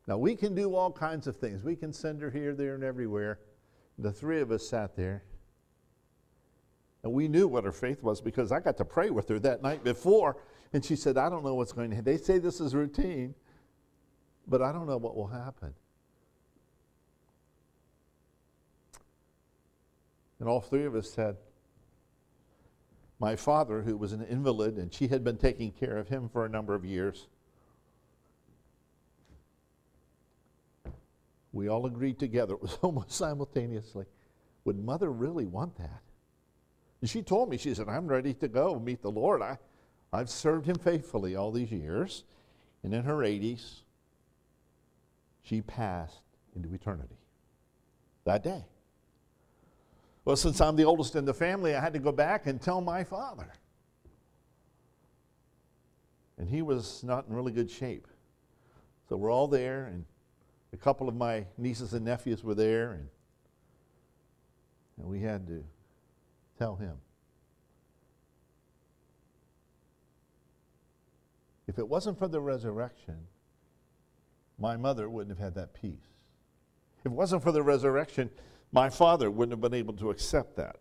Now, 0.08 0.18
we 0.18 0.36
can 0.36 0.56
do 0.56 0.76
all 0.76 0.92
kinds 0.92 1.28
of 1.28 1.36
things. 1.38 1.64
We 1.64 1.76
can 1.76 1.94
send 1.94 2.22
her 2.22 2.30
here, 2.30 2.54
there, 2.54 2.76
and 2.76 2.84
everywhere. 2.84 3.40
The 3.98 4.12
three 4.12 4.42
of 4.42 4.52
us 4.52 4.68
sat 4.68 4.96
there. 4.96 5.24
And 7.04 7.14
we 7.14 7.28
knew 7.28 7.48
what 7.48 7.64
her 7.64 7.72
faith 7.72 8.04
was 8.04 8.22
because 8.22 8.52
I 8.52 8.60
got 8.60 8.78
to 8.78 8.86
pray 8.86 9.10
with 9.10 9.28
her 9.30 9.40
that 9.40 9.62
night 9.62 9.84
before. 9.84 10.38
And 10.74 10.84
she 10.84 10.96
said, 10.96 11.18
I 11.18 11.30
don't 11.30 11.44
know 11.44 11.56
what's 11.56 11.72
going 11.72 11.90
to 11.90 11.96
happen. 11.96 12.12
They 12.12 12.18
say 12.18 12.38
this 12.38 12.62
is 12.62 12.76
routine, 12.76 13.36
but 14.48 14.62
I 14.62 14.72
don't 14.72 14.88
know 14.88 14.98
what 14.98 15.16
will 15.16 15.28
happen. 15.28 15.74
And 20.42 20.50
all 20.50 20.60
three 20.60 20.86
of 20.86 20.96
us 20.96 21.08
said, 21.08 21.38
My 23.20 23.36
father, 23.36 23.84
who 23.84 23.96
was 23.96 24.12
an 24.12 24.24
invalid, 24.24 24.78
and 24.78 24.92
she 24.92 25.08
had 25.08 25.24
been 25.24 25.38
taking 25.38 25.72
care 25.72 25.98
of 25.98 26.10
him 26.10 26.28
for 26.30 26.46
a 26.46 26.50
number 26.50 26.74
of 26.74 26.84
years, 26.84 27.28
we 31.54 31.70
all 31.70 31.86
agreed 31.86 32.18
together, 32.18 32.56
it 32.56 32.62
was 32.62 32.74
almost 32.82 33.12
simultaneously, 33.12 34.06
would 34.66 34.84
mother 34.84 35.12
really 35.12 35.46
want 35.46 35.78
that? 35.78 36.02
And 37.02 37.10
she 37.10 37.22
told 37.22 37.48
me, 37.48 37.58
she 37.58 37.76
said, 37.76 37.88
I'm 37.88 38.08
ready 38.08 38.34
to 38.34 38.48
go 38.48 38.80
meet 38.80 39.04
the 39.04 39.12
Lord. 39.12 39.44
I, 39.44 39.60
I've 40.12 40.30
served 40.30 40.66
him 40.66 40.78
faithfully 40.80 41.36
all 41.36 41.52
these 41.52 41.72
years. 41.72 42.24
And 42.82 42.96
in 42.96 43.04
her 43.04 43.18
80s, 43.18 43.82
she 45.44 45.62
passed 45.62 46.24
into 46.56 46.74
eternity 46.74 47.20
that 48.26 48.44
day. 48.44 48.66
Well, 50.32 50.38
since 50.38 50.62
I'm 50.62 50.78
the 50.78 50.86
oldest 50.86 51.18
in 51.18 51.26
the 51.26 51.34
family, 51.34 51.76
I 51.76 51.82
had 51.82 51.92
to 51.92 52.00
go 52.00 52.14
back 52.14 52.48
and 52.48 52.62
tell 52.62 52.80
my 52.80 53.04
father. 53.04 53.52
And 56.38 56.48
he 56.48 56.62
was 56.62 57.04
not 57.04 57.28
in 57.28 57.36
really 57.36 57.52
good 57.52 57.70
shape. 57.70 58.08
So 59.10 59.18
we're 59.18 59.30
all 59.30 59.50
there, 59.50 59.88
and 59.88 60.06
a 60.72 60.78
couple 60.78 61.10
of 61.10 61.16
my 61.16 61.48
nieces 61.58 61.92
and 61.92 62.06
nephews 62.06 62.46
were 62.46 62.56
there, 62.56 62.94
and, 62.94 63.10
and 65.00 65.08
we 65.08 65.20
had 65.20 65.48
to 65.48 65.66
tell 66.58 66.78
him. 66.78 66.96
If 71.68 71.78
it 71.78 71.90
wasn't 71.90 72.18
for 72.18 72.30
the 72.30 72.40
resurrection, 72.40 73.18
my 74.58 74.78
mother 74.78 75.10
wouldn't 75.10 75.38
have 75.38 75.44
had 75.44 75.56
that 75.56 75.74
peace. 75.74 76.08
If 77.00 77.08
it 77.08 77.12
wasn't 77.12 77.44
for 77.44 77.52
the 77.52 77.64
resurrection, 77.64 78.30
my 78.72 78.90
father 78.90 79.30
wouldn't 79.30 79.52
have 79.52 79.62
been 79.62 79.78
able 79.78 79.94
to 79.96 80.10
accept 80.10 80.56
that. 80.58 80.78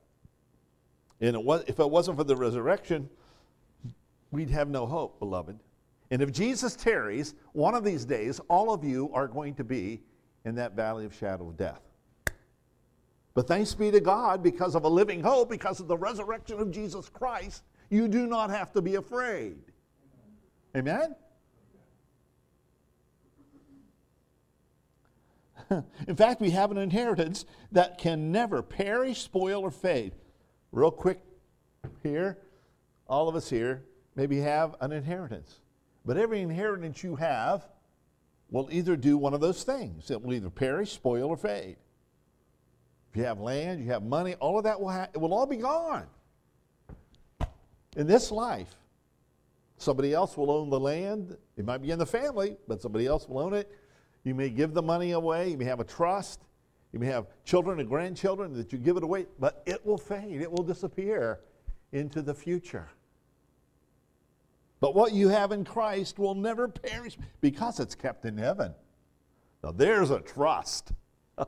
And 1.20 1.34
it 1.34 1.42
was, 1.42 1.64
if 1.66 1.78
it 1.78 1.90
wasn't 1.90 2.16
for 2.16 2.24
the 2.24 2.36
resurrection, 2.36 3.08
we'd 4.30 4.50
have 4.50 4.68
no 4.68 4.86
hope, 4.86 5.18
beloved. 5.18 5.58
And 6.10 6.22
if 6.22 6.32
Jesus 6.32 6.74
tarries, 6.74 7.34
one 7.52 7.74
of 7.74 7.84
these 7.84 8.04
days, 8.04 8.40
all 8.48 8.72
of 8.72 8.84
you 8.84 9.10
are 9.12 9.28
going 9.28 9.54
to 9.56 9.64
be 9.64 10.02
in 10.44 10.54
that 10.56 10.74
valley 10.74 11.04
of 11.04 11.14
shadow 11.14 11.48
of 11.48 11.56
death. 11.56 11.82
But 13.34 13.46
thanks 13.46 13.74
be 13.74 13.90
to 13.90 14.00
God, 14.00 14.42
because 14.42 14.74
of 14.74 14.84
a 14.84 14.88
living 14.88 15.22
hope, 15.22 15.50
because 15.50 15.78
of 15.78 15.86
the 15.86 15.96
resurrection 15.96 16.58
of 16.58 16.70
Jesus 16.70 17.08
Christ, 17.08 17.62
you 17.88 18.08
do 18.08 18.26
not 18.26 18.50
have 18.50 18.72
to 18.72 18.82
be 18.82 18.96
afraid. 18.96 19.56
Amen? 20.76 21.14
In 26.08 26.16
fact, 26.16 26.40
we 26.40 26.50
have 26.50 26.70
an 26.70 26.78
inheritance 26.78 27.44
that 27.72 27.98
can 27.98 28.32
never 28.32 28.62
perish, 28.62 29.22
spoil, 29.22 29.62
or 29.62 29.70
fade. 29.70 30.12
Real 30.72 30.90
quick 30.90 31.20
here, 32.02 32.38
all 33.06 33.28
of 33.28 33.36
us 33.36 33.48
here 33.48 33.84
maybe 34.16 34.38
have 34.38 34.74
an 34.80 34.92
inheritance. 34.92 35.60
But 36.04 36.16
every 36.16 36.40
inheritance 36.40 37.02
you 37.02 37.16
have 37.16 37.66
will 38.50 38.68
either 38.72 38.96
do 38.96 39.16
one 39.16 39.34
of 39.34 39.40
those 39.40 39.62
things. 39.62 40.10
It 40.10 40.20
will 40.20 40.34
either 40.34 40.50
perish, 40.50 40.92
spoil, 40.92 41.28
or 41.28 41.36
fade. 41.36 41.76
If 43.10 43.16
you 43.16 43.24
have 43.24 43.40
land, 43.40 43.80
you 43.80 43.90
have 43.90 44.02
money, 44.02 44.34
all 44.34 44.58
of 44.58 44.64
that 44.64 44.80
will, 44.80 44.90
ha- 44.90 45.08
it 45.12 45.18
will 45.18 45.34
all 45.34 45.46
be 45.46 45.56
gone 45.56 46.06
in 47.96 48.06
this 48.06 48.30
life. 48.30 48.74
Somebody 49.78 50.12
else 50.12 50.36
will 50.36 50.50
own 50.50 50.70
the 50.70 50.78
land. 50.78 51.36
It 51.56 51.64
might 51.64 51.82
be 51.82 51.90
in 51.90 51.98
the 51.98 52.06
family, 52.06 52.56
but 52.68 52.82
somebody 52.82 53.06
else 53.06 53.28
will 53.28 53.38
own 53.38 53.54
it. 53.54 53.70
You 54.24 54.34
may 54.34 54.50
give 54.50 54.74
the 54.74 54.82
money 54.82 55.12
away. 55.12 55.50
You 55.50 55.58
may 55.58 55.64
have 55.64 55.80
a 55.80 55.84
trust. 55.84 56.40
You 56.92 56.98
may 56.98 57.06
have 57.06 57.26
children 57.44 57.80
and 57.80 57.88
grandchildren 57.88 58.52
that 58.54 58.72
you 58.72 58.78
give 58.78 58.96
it 58.96 59.02
away, 59.02 59.26
but 59.38 59.62
it 59.66 59.84
will 59.84 59.98
fade. 59.98 60.40
It 60.40 60.50
will 60.50 60.64
disappear 60.64 61.40
into 61.92 62.20
the 62.22 62.34
future. 62.34 62.88
But 64.80 64.94
what 64.94 65.12
you 65.12 65.28
have 65.28 65.52
in 65.52 65.64
Christ 65.64 66.18
will 66.18 66.34
never 66.34 66.66
perish 66.66 67.18
because 67.40 67.80
it's 67.80 67.94
kept 67.94 68.24
in 68.24 68.38
heaven. 68.38 68.74
Now, 69.62 69.72
there's 69.72 70.10
a 70.10 70.20
trust. 70.20 70.92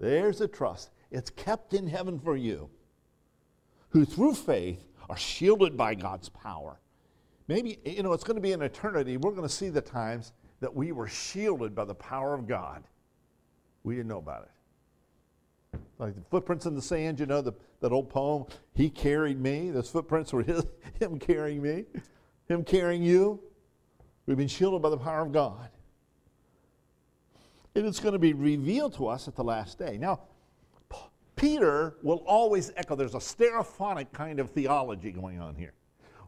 there's 0.00 0.40
a 0.40 0.48
trust. 0.48 0.90
It's 1.10 1.28
kept 1.30 1.74
in 1.74 1.86
heaven 1.86 2.18
for 2.18 2.36
you, 2.36 2.70
who 3.90 4.06
through 4.06 4.34
faith 4.34 4.88
are 5.10 5.16
shielded 5.16 5.76
by 5.76 5.94
God's 5.94 6.30
power. 6.30 6.80
Maybe, 7.48 7.78
you 7.84 8.02
know, 8.02 8.12
it's 8.12 8.24
going 8.24 8.36
to 8.36 8.42
be 8.42 8.52
an 8.52 8.62
eternity. 8.62 9.16
We're 9.16 9.32
going 9.32 9.48
to 9.48 9.54
see 9.54 9.68
the 9.68 9.80
times 9.80 10.32
that 10.60 10.74
we 10.74 10.92
were 10.92 11.08
shielded 11.08 11.74
by 11.74 11.84
the 11.84 11.94
power 11.94 12.34
of 12.34 12.46
God. 12.46 12.84
We 13.82 13.96
didn't 13.96 14.08
know 14.08 14.18
about 14.18 14.44
it. 14.44 15.80
Like 15.98 16.14
the 16.14 16.22
footprints 16.30 16.66
in 16.66 16.74
the 16.74 16.82
sand, 16.82 17.20
you 17.20 17.26
know, 17.26 17.40
the, 17.40 17.52
that 17.80 17.92
old 17.92 18.10
poem, 18.10 18.44
He 18.74 18.88
carried 18.88 19.40
me. 19.40 19.70
Those 19.70 19.90
footprints 19.90 20.32
were 20.32 20.42
his, 20.44 20.64
Him 21.00 21.18
carrying 21.18 21.62
me, 21.62 21.84
Him 22.48 22.64
carrying 22.64 23.02
you. 23.02 23.40
We've 24.26 24.36
been 24.36 24.48
shielded 24.48 24.82
by 24.82 24.90
the 24.90 24.98
power 24.98 25.22
of 25.22 25.32
God. 25.32 25.68
And 27.74 27.86
it's 27.86 28.00
going 28.00 28.12
to 28.12 28.18
be 28.18 28.34
revealed 28.34 28.94
to 28.94 29.08
us 29.08 29.26
at 29.26 29.34
the 29.34 29.42
last 29.42 29.78
day. 29.78 29.96
Now, 29.98 30.20
Peter 31.34 31.96
will 32.02 32.22
always 32.26 32.70
echo, 32.76 32.94
there's 32.94 33.14
a 33.14 33.18
stereophonic 33.18 34.12
kind 34.12 34.38
of 34.38 34.50
theology 34.50 35.10
going 35.10 35.40
on 35.40 35.54
here. 35.56 35.72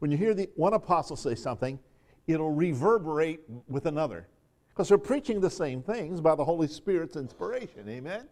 When 0.05 0.11
you 0.11 0.19
hear 0.19 0.35
the 0.35 0.51
one 0.55 0.75
apostle 0.75 1.17
say 1.17 1.35
something, 1.35 1.79
it'll 2.27 2.51
reverberate 2.51 3.41
with 3.69 3.87
another. 3.87 4.29
Because 4.69 4.91
they're 4.91 4.99
preaching 4.99 5.41
the 5.41 5.49
same 5.49 5.81
things 5.81 6.21
by 6.21 6.35
the 6.35 6.45
Holy 6.45 6.69
Spirit's 6.69 7.17
inspiration. 7.17 7.89
Amen? 7.89 8.29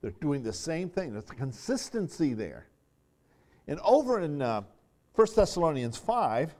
They're 0.00 0.12
doing 0.20 0.44
the 0.44 0.52
same 0.52 0.88
thing. 0.88 1.12
There's 1.12 1.28
a 1.28 1.34
consistency 1.34 2.34
there. 2.34 2.68
And 3.66 3.80
over 3.80 4.20
in 4.20 4.40
uh, 4.40 4.62
1 5.16 5.26
Thessalonians 5.34 5.96
5, 5.96 6.54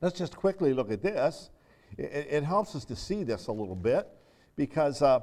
let's 0.00 0.18
just 0.18 0.34
quickly 0.34 0.74
look 0.74 0.90
at 0.90 1.00
this. 1.00 1.50
It, 1.96 2.26
it 2.28 2.42
helps 2.42 2.74
us 2.74 2.84
to 2.86 2.96
see 2.96 3.22
this 3.22 3.46
a 3.46 3.52
little 3.52 3.76
bit 3.76 4.08
because 4.56 5.00
uh, 5.00 5.20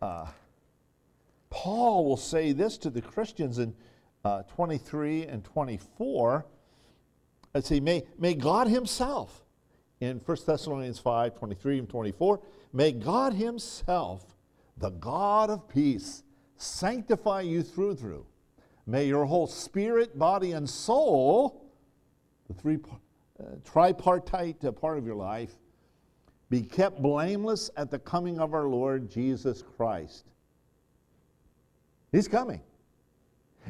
uh, 0.00 0.26
Paul 1.50 2.04
will 2.04 2.16
say 2.18 2.52
this 2.52 2.78
to 2.78 2.88
the 2.88 3.02
Christians 3.02 3.58
in 3.58 3.74
uh, 4.24 4.44
23 4.44 5.24
and 5.26 5.42
24. 5.42 6.46
Let's 7.56 7.70
see, 7.70 7.80
may, 7.80 8.02
may 8.18 8.34
God 8.34 8.68
Himself, 8.68 9.42
in 10.00 10.18
1 10.18 10.36
Thessalonians 10.46 10.98
5 10.98 11.38
23 11.38 11.78
and 11.78 11.88
24, 11.88 12.40
may 12.74 12.92
God 12.92 13.32
Himself, 13.32 14.36
the 14.76 14.90
God 14.90 15.48
of 15.48 15.66
peace, 15.66 16.22
sanctify 16.58 17.40
you 17.40 17.62
through 17.62 17.94
through. 17.94 18.26
May 18.86 19.06
your 19.06 19.24
whole 19.24 19.46
spirit, 19.46 20.18
body, 20.18 20.52
and 20.52 20.68
soul, 20.68 21.64
the 22.46 22.52
three 22.52 22.76
uh, 23.40 23.44
tripartite 23.64 24.62
uh, 24.62 24.72
part 24.72 24.98
of 24.98 25.06
your 25.06 25.16
life, 25.16 25.52
be 26.50 26.60
kept 26.60 27.00
blameless 27.00 27.70
at 27.78 27.90
the 27.90 27.98
coming 27.98 28.38
of 28.38 28.52
our 28.52 28.68
Lord 28.68 29.10
Jesus 29.10 29.62
Christ. 29.78 30.26
He's 32.12 32.28
coming. 32.28 32.60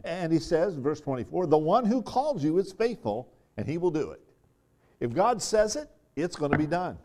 And 0.03 0.33
he 0.33 0.41
says, 0.41 0.75
verse 0.75 1.01
24, 1.01 1.47
the 1.47 1.57
one 1.57 1.85
who 1.85 2.03
calls 2.03 2.43
you 2.43 2.59
is 2.59 2.73
faithful, 2.73 3.33
and 3.57 3.67
he 3.67 3.79
will 3.79 3.91
do 3.91 4.11
it. 4.11 4.21
If 5.01 5.13
God 5.13 5.43
says 5.43 5.77
it, 5.77 5.89
it's 6.15 6.37
going 6.37 6.53
to 6.53 6.59
be 6.59 6.67
done. 6.67 6.99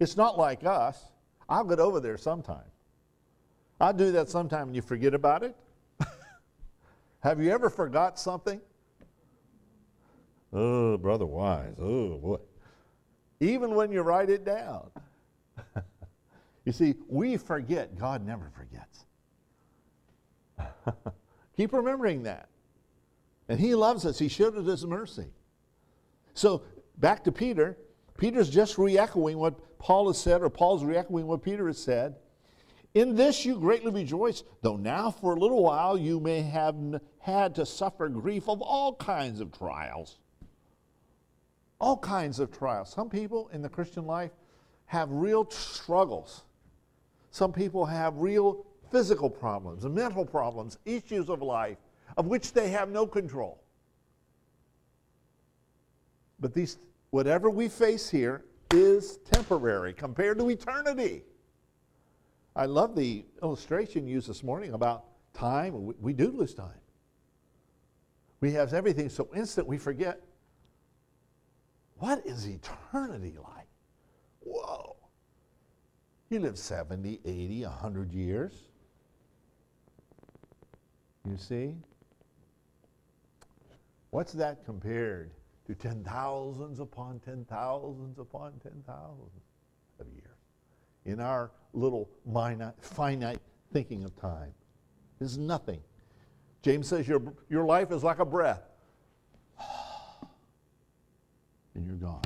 It's 0.00 0.16
not 0.16 0.38
like 0.38 0.64
us. 0.64 1.02
I'll 1.48 1.64
get 1.64 1.78
over 1.78 2.00
there 2.00 2.18
sometime. 2.18 2.64
I'll 3.80 3.92
do 3.92 4.12
that 4.12 4.28
sometime 4.28 4.68
and 4.68 4.76
you 4.76 4.82
forget 4.82 5.14
about 5.14 5.42
it. 5.42 5.56
Have 7.20 7.40
you 7.42 7.50
ever 7.50 7.70
forgot 7.70 8.18
something? 8.18 8.60
Oh, 10.52 10.96
Brother 10.96 11.26
Wise. 11.26 11.74
Oh, 11.78 12.16
boy. 12.18 12.38
Even 13.40 13.74
when 13.74 13.92
you 13.92 14.02
write 14.02 14.30
it 14.30 14.44
down. 14.44 14.90
you 16.64 16.72
see, 16.72 16.94
we 17.08 17.36
forget. 17.36 17.98
God 17.98 18.24
never 18.24 18.50
forgets. 18.56 19.04
Keep 21.56 21.72
remembering 21.72 22.22
that. 22.22 22.48
And 23.48 23.60
He 23.60 23.74
loves 23.74 24.06
us. 24.06 24.18
He 24.18 24.28
showed 24.28 24.56
us 24.56 24.66
His 24.66 24.86
mercy. 24.86 25.26
So, 26.36 26.62
back 26.98 27.24
to 27.24 27.32
Peter. 27.32 27.78
Peter's 28.18 28.50
just 28.50 28.76
re 28.76 28.98
echoing 28.98 29.38
what 29.38 29.78
Paul 29.78 30.08
has 30.08 30.18
said, 30.18 30.42
or 30.42 30.50
Paul's 30.50 30.84
re 30.84 30.96
echoing 30.96 31.26
what 31.26 31.42
Peter 31.42 31.66
has 31.66 31.78
said. 31.78 32.16
In 32.94 33.16
this 33.16 33.44
you 33.44 33.58
greatly 33.58 33.90
rejoice, 33.90 34.44
though 34.60 34.76
now 34.76 35.10
for 35.10 35.34
a 35.34 35.38
little 35.38 35.62
while 35.62 35.96
you 35.96 36.20
may 36.20 36.42
have 36.42 36.76
had 37.18 37.54
to 37.54 37.64
suffer 37.64 38.08
grief 38.08 38.48
of 38.48 38.60
all 38.60 38.94
kinds 38.96 39.40
of 39.40 39.50
trials. 39.50 40.18
All 41.80 41.96
kinds 41.96 42.38
of 42.38 42.56
trials. 42.56 42.92
Some 42.92 43.08
people 43.08 43.48
in 43.52 43.62
the 43.62 43.68
Christian 43.68 44.06
life 44.06 44.30
have 44.86 45.10
real 45.10 45.48
struggles. 45.50 46.44
Some 47.30 47.52
people 47.52 47.86
have 47.86 48.16
real 48.18 48.66
physical 48.90 49.30
problems, 49.30 49.84
mental 49.84 50.24
problems, 50.24 50.78
issues 50.84 51.30
of 51.30 51.40
life 51.40 51.78
of 52.16 52.26
which 52.26 52.52
they 52.52 52.68
have 52.70 52.90
no 52.90 53.06
control. 53.06 53.62
But 56.40 56.54
these, 56.54 56.78
whatever 57.10 57.50
we 57.50 57.68
face 57.68 58.08
here 58.10 58.44
is 58.72 59.18
temporary 59.30 59.92
compared 59.92 60.38
to 60.38 60.50
eternity. 60.50 61.22
I 62.54 62.66
love 62.66 62.96
the 62.96 63.24
illustration 63.42 64.06
used 64.06 64.28
this 64.28 64.42
morning 64.42 64.72
about 64.72 65.04
time. 65.34 65.92
We, 66.00 66.12
do 66.12 66.30
lose 66.30 66.54
time. 66.54 66.80
We 68.40 68.52
have 68.52 68.72
everything 68.72 69.08
so 69.08 69.28
instant 69.34 69.66
we 69.66 69.78
forget 69.78 70.20
what 71.98 72.26
is 72.26 72.46
eternity 72.46 73.36
like? 73.42 73.68
Whoa. 74.40 74.96
You 76.28 76.40
live 76.40 76.58
70, 76.58 77.20
80, 77.24 77.62
100 77.62 78.12
years. 78.12 78.52
You 81.28 81.36
see? 81.38 81.74
What's 84.10 84.32
that 84.32 84.64
compared 84.64 85.30
to 85.66 85.74
ten 85.74 86.04
thousands 86.04 86.80
upon 86.80 87.20
ten 87.20 87.44
thousands 87.48 88.18
upon 88.18 88.52
ten 88.62 88.82
thousands 88.86 89.42
of 90.00 90.06
years? 90.08 90.24
In 91.04 91.20
our 91.20 91.50
little 91.72 92.08
finite 92.80 93.40
thinking 93.72 94.04
of 94.04 94.16
time 94.16 94.52
is 95.20 95.38
nothing. 95.38 95.80
James 96.62 96.88
says 96.88 97.06
your, 97.06 97.22
your 97.48 97.64
life 97.64 97.92
is 97.92 98.02
like 98.02 98.18
a 98.18 98.24
breath. 98.24 98.62
and 101.74 101.86
you're 101.86 101.96
gone. 101.96 102.22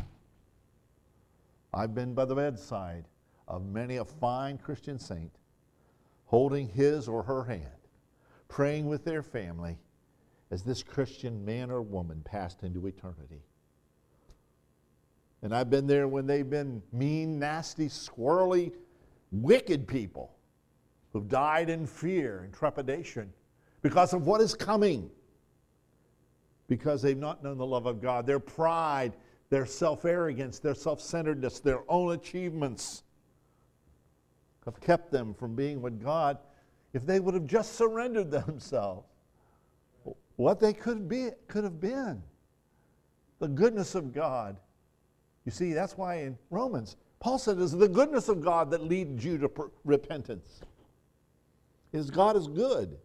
I've 1.72 1.94
been 1.94 2.14
by 2.14 2.24
the 2.24 2.35
bedside 2.35 3.05
of 3.46 3.66
many 3.66 3.96
a 3.96 4.05
fine 4.05 4.59
Christian 4.59 4.98
saint 4.98 5.33
holding 6.26 6.68
his 6.68 7.09
or 7.09 7.22
her 7.24 7.44
hand 7.44 7.64
praying 8.48 8.87
with 8.87 9.05
their 9.05 9.22
family 9.22 9.79
as 10.50 10.62
this 10.62 10.82
Christian 10.82 11.44
man 11.44 11.70
or 11.70 11.82
woman 11.82 12.22
passed 12.24 12.62
into 12.62 12.86
eternity. 12.86 13.42
And 15.42 15.54
I've 15.54 15.70
been 15.70 15.86
there 15.86 16.08
when 16.08 16.26
they've 16.26 16.48
been 16.48 16.82
mean, 16.92 17.38
nasty, 17.38 17.86
squirrely, 17.86 18.72
wicked 19.32 19.86
people 19.86 20.36
who've 21.12 21.28
died 21.28 21.70
in 21.70 21.86
fear 21.86 22.40
and 22.44 22.52
trepidation 22.52 23.32
because 23.82 24.12
of 24.12 24.26
what 24.26 24.40
is 24.40 24.54
coming. 24.54 25.10
Because 26.68 27.02
they've 27.02 27.18
not 27.18 27.42
known 27.42 27.58
the 27.58 27.66
love 27.66 27.86
of 27.86 28.00
God. 28.00 28.26
Their 28.26 28.38
pride, 28.38 29.14
their 29.48 29.66
self 29.66 30.04
arrogance, 30.04 30.58
their 30.58 30.74
self 30.74 31.00
centeredness, 31.00 31.60
their 31.60 31.80
own 31.88 32.12
achievements 32.12 33.02
have 34.64 34.80
kept 34.80 35.10
them 35.10 35.34
from 35.34 35.56
being 35.56 35.80
with 35.80 36.02
God 36.02 36.38
if 36.92 37.06
they 37.06 37.18
would 37.18 37.34
have 37.34 37.46
just 37.46 37.74
surrendered 37.74 38.30
themselves, 38.46 39.08
what 40.40 40.59
they 40.59 40.72
could 40.72 41.07
be 41.07 41.29
could 41.48 41.64
have 41.64 41.81
been. 41.81 42.22
The 43.40 43.48
goodness 43.48 43.94
of 43.94 44.14
God. 44.14 44.57
You 45.44 45.53
see, 45.53 45.74
that's 45.74 45.98
why 45.98 46.20
in 46.22 46.38
Romans, 46.48 46.96
Paul 47.18 47.38
said 47.38 47.59
it's 47.59 47.72
the 47.72 47.88
goodness 47.88 48.31
of 48.31 48.42
God 48.42 48.70
that 48.70 48.83
leads 48.83 49.22
you 49.22 49.37
to 49.37 49.50
per- 49.50 49.70
repentance. 49.85 50.62
Is 51.92 52.11
God 52.11 52.37
is 52.37 52.48
good. 52.48 52.96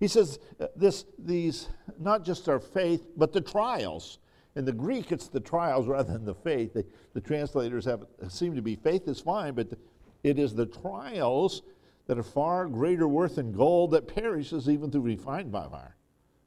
He 0.00 0.08
says 0.08 0.38
uh, 0.58 0.68
this, 0.74 1.04
these, 1.18 1.68
not 1.98 2.24
just 2.24 2.48
our 2.48 2.60
faith, 2.60 3.04
but 3.16 3.34
the 3.34 3.40
trials. 3.40 4.20
In 4.56 4.64
the 4.64 4.72
Greek, 4.72 5.12
it's 5.12 5.28
the 5.28 5.40
trials 5.40 5.86
rather 5.86 6.14
than 6.14 6.24
the 6.24 6.34
faith. 6.34 6.72
The, 6.72 6.86
the 7.12 7.20
translators 7.20 7.84
have 7.84 8.04
seem 8.28 8.54
to 8.54 8.62
be 8.62 8.74
faith 8.74 9.06
is 9.06 9.20
fine, 9.20 9.52
but 9.52 9.68
the, 9.68 9.78
it 10.22 10.38
is 10.38 10.54
the 10.54 10.66
trials 10.66 11.62
that 12.08 12.18
are 12.18 12.24
far 12.24 12.66
greater 12.66 13.06
worth 13.06 13.36
than 13.36 13.52
gold 13.52 13.92
that 13.92 14.08
perishes 14.08 14.68
even 14.68 14.90
through 14.90 15.02
refined 15.02 15.52
by 15.52 15.68
fire. 15.68 15.94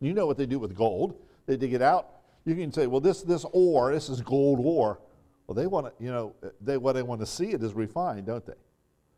You 0.01 0.13
know 0.13 0.25
what 0.25 0.37
they 0.37 0.47
do 0.47 0.59
with 0.59 0.75
gold. 0.75 1.15
They 1.45 1.55
dig 1.55 1.73
it 1.73 1.81
out. 1.81 2.09
You 2.45 2.55
can 2.55 2.73
say, 2.73 2.87
well, 2.87 2.99
this, 2.99 3.21
this 3.21 3.45
ore, 3.53 3.93
this 3.93 4.09
is 4.09 4.21
gold 4.21 4.59
ore. 4.61 4.99
Well, 5.45 5.55
they 5.55 5.67
want 5.67 5.87
to, 5.87 6.03
you 6.03 6.11
know, 6.11 6.35
they 6.59 6.77
what 6.77 6.93
they 6.93 7.03
want 7.03 7.21
to 7.21 7.27
see 7.27 7.51
it 7.51 7.61
is 7.63 7.73
refined, 7.73 8.25
don't 8.25 8.45
they? 8.45 8.53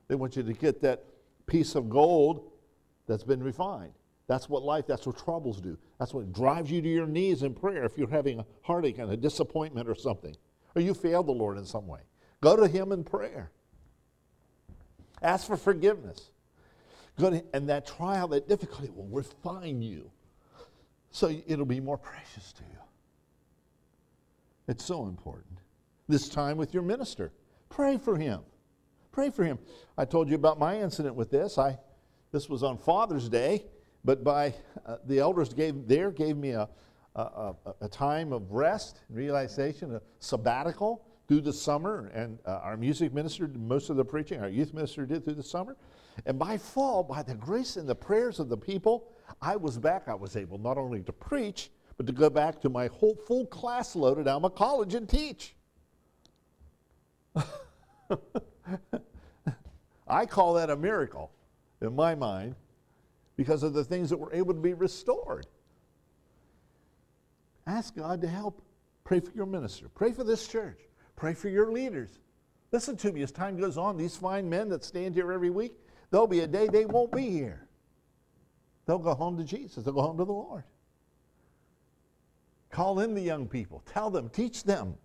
They 0.10 0.16
want 0.16 0.36
you 0.36 0.44
to 0.44 0.54
get 0.54 0.82
that 0.82 1.06
piece 1.48 1.76
of 1.76 1.90
gold 1.90 2.52
that's 3.08 3.24
been 3.24 3.42
refined. 3.42 3.94
That's 4.28 4.50
what 4.50 4.64
life, 4.64 4.86
that's 4.88 5.06
what 5.06 5.18
troubles 5.18 5.62
do. 5.62 5.78
That's 6.00 6.14
what 6.14 6.34
drives 6.34 6.72
you 6.72 6.82
to 6.82 6.90
your 6.90 7.08
knees 7.08 7.44
in 7.44 7.54
prayer 7.54 7.84
if 7.86 7.98
you're 7.98 8.10
having 8.10 8.40
a 8.40 8.46
heartache 8.62 8.98
and 8.98 9.12
a 9.12 9.18
disappointment 9.18 9.88
or 9.88 9.96
something, 9.96 10.36
or 10.76 10.82
you 10.82 10.94
failed 10.94 11.28
the 11.28 11.34
Lord 11.34 11.58
in 11.58 11.66
some 11.66 11.88
way. 11.88 12.00
Go 12.42 12.58
to 12.58 12.68
Him 12.68 12.92
in 12.92 13.04
prayer. 13.04 13.52
Ask 15.22 15.48
for 15.48 15.56
forgiveness. 15.56 16.32
Go 17.20 17.30
to, 17.30 17.44
and 17.54 17.70
that 17.70 17.86
trial, 17.86 18.28
that 18.30 18.48
difficulty 18.48 18.90
will 18.96 19.08
refine 19.08 19.82
you 19.82 20.12
so 21.14 21.32
it'll 21.46 21.66
be 21.66 21.80
more 21.80 21.98
precious 21.98 22.52
to 22.54 22.64
you. 22.64 22.80
It's 24.68 24.84
so 24.84 25.06
important. 25.06 25.60
This 26.08 26.28
time 26.28 26.58
with 26.58 26.74
your 26.74 26.82
minister, 26.82 27.32
pray 27.70 27.98
for 27.98 28.18
him. 28.18 28.42
Pray 29.12 29.30
for 29.30 29.44
him. 29.44 29.60
I 29.96 30.06
told 30.06 30.28
you 30.28 30.36
about 30.36 30.58
my 30.58 30.82
incident 30.82 31.14
with 31.14 31.30
this. 31.30 31.60
I, 31.60 31.78
this 32.32 32.50
was 32.50 32.64
on 32.64 32.80
Father's 32.80 33.30
Day, 33.30 33.66
but 34.04 34.24
by 34.24 34.56
uh, 34.88 34.98
the 35.06 35.20
elders 35.20 35.54
gave 35.54 35.88
there 35.88 36.10
gave 36.10 36.36
me 36.36 36.50
a, 36.50 36.68
a, 37.16 37.22
a, 37.22 37.56
a 37.82 37.88
time 37.88 38.34
of 38.34 38.52
rest, 38.52 39.02
realization, 39.12 39.94
a 39.94 40.02
sabbatical 40.20 41.06
through 41.28 41.42
the 41.42 41.54
summer, 41.54 42.12
and 42.16 42.40
uh, 42.48 42.60
our 42.64 42.76
music 42.76 43.14
minister 43.14 43.46
did 43.46 43.62
most 43.62 43.92
of 43.92 43.98
the 43.98 44.06
preaching. 44.06 44.42
Our 44.42 44.50
youth 44.50 44.74
minister 44.74 45.06
did 45.06 45.24
through 45.24 45.36
the 45.36 45.44
summer, 45.44 45.78
and 46.26 46.38
by 46.40 46.58
fall, 46.58 47.04
by 47.04 47.24
the 47.24 47.36
grace 47.36 47.78
and 47.78 47.88
the 47.88 47.96
prayers 47.96 48.40
of 48.40 48.50
the 48.50 48.58
people, 48.58 49.08
I 49.42 49.56
was 49.56 49.78
back. 49.78 50.08
I 50.08 50.14
was 50.14 50.36
able 50.36 50.58
not 50.58 50.78
only 50.78 51.02
to 51.02 51.12
preach, 51.12 51.70
but 51.98 52.08
to 52.08 52.14
go 52.14 52.30
back 52.30 52.62
to 52.62 52.70
my 52.70 52.88
whole 52.88 53.16
full 53.28 53.46
class 53.46 53.96
load 53.96 54.20
at 54.20 54.28
Alma 54.28 54.50
College 54.50 54.94
and 54.96 55.08
teach. 55.08 55.56
I 60.08 60.26
call 60.26 60.54
that 60.56 60.70
a 60.70 60.76
miracle 60.76 61.32
in 61.82 61.96
my 61.96 62.16
mind 62.16 62.56
because 63.36 63.64
of 63.64 63.74
the 63.74 63.84
things 63.84 64.10
that 64.10 64.18
were 64.18 64.34
able 64.34 64.54
to 64.54 64.60
be 64.60 64.74
restored. 64.74 65.48
Ask 67.66 67.96
God 67.96 68.22
to 68.22 68.28
help. 68.28 68.62
Pray 69.04 69.20
for 69.20 69.32
your 69.32 69.46
minister. 69.46 69.90
Pray 69.90 70.12
for 70.12 70.24
this 70.24 70.48
church. 70.48 70.80
Pray 71.16 71.34
for 71.34 71.50
your 71.50 71.72
leaders. 71.72 72.20
Listen 72.72 72.96
to 72.98 73.12
me 73.12 73.22
as 73.22 73.32
time 73.32 73.58
goes 73.58 73.78
on, 73.78 73.98
these 73.98 74.16
fine 74.16 74.50
men 74.50 74.70
that 74.70 74.84
stand 74.84 75.14
here 75.14 75.32
every 75.32 75.50
week, 75.50 75.74
there'll 76.14 76.28
be 76.28 76.42
a 76.42 76.48
day 76.48 76.68
they 76.68 76.86
won't 76.86 77.12
be 77.12 77.28
here. 77.32 77.68
They'll 78.86 79.00
go 79.00 79.16
home 79.16 79.36
to 79.38 79.44
Jesus, 79.44 79.84
they'll 79.84 79.96
go 79.96 80.04
home 80.04 80.18
to 80.20 80.26
the 80.26 80.32
Lord. 80.32 80.64
Call 82.70 83.00
in 83.00 83.16
the 83.16 83.22
young 83.22 83.48
people, 83.48 83.82
tell 83.92 84.12
them, 84.12 84.30
teach 84.30 84.64
them 84.64 84.96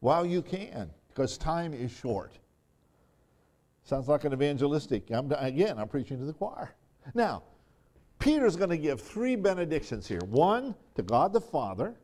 while 0.00 0.26
you 0.26 0.42
can, 0.42 0.90
because 1.08 1.38
time 1.38 1.72
is 1.72 1.92
short. 1.92 2.32
Sounds 3.84 4.08
like 4.08 4.24
an 4.24 4.32
evangelistic. 4.32 5.10
I'm, 5.10 5.30
again, 5.32 5.78
I'm 5.78 5.88
preaching 5.88 6.18
to 6.18 6.24
the 6.24 6.32
choir. 6.32 6.74
Now, 7.14 7.44
Peter's 8.18 8.56
going 8.56 8.70
to 8.70 8.78
give 8.78 9.00
three 9.00 9.36
benedictions 9.36 10.08
here 10.08 10.20
one 10.26 10.74
to 10.96 11.02
God 11.02 11.32
the 11.32 11.40
Father, 11.40 11.94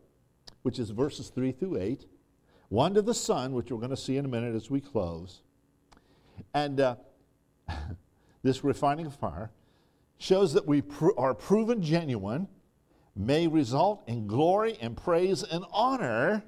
which 0.63 0.79
is 0.79 0.91
verses 0.91 1.29
3 1.29 1.51
through 1.51 1.79
8, 1.79 2.07
one 2.69 2.95
to 2.95 3.03
the 3.03 3.15
Son, 3.15 3.53
which 3.53 3.73
we're 3.73 3.79
going 3.79 3.91
to 3.91 3.97
see 3.97 4.17
in 4.17 4.25
a 4.25 4.29
minute 4.29 4.55
as 4.55 4.71
we 4.71 4.81
close. 4.81 5.43
And 6.55 6.81
uh, 6.81 6.97
this 8.43 8.65
refining 8.65 9.07
of 9.07 9.15
fire 9.15 9.51
shows 10.19 10.53
that 10.55 10.67
we 10.67 10.83
pr- 10.83 11.17
are 11.19 11.35
proven 11.35 11.83
genuine, 11.83 12.49
may 13.15 13.47
result 13.47 14.03
in 14.07 14.27
glory 14.27 14.77
and 14.81 14.97
praise 14.97 15.43
and 15.43 15.65
honor 15.73 16.43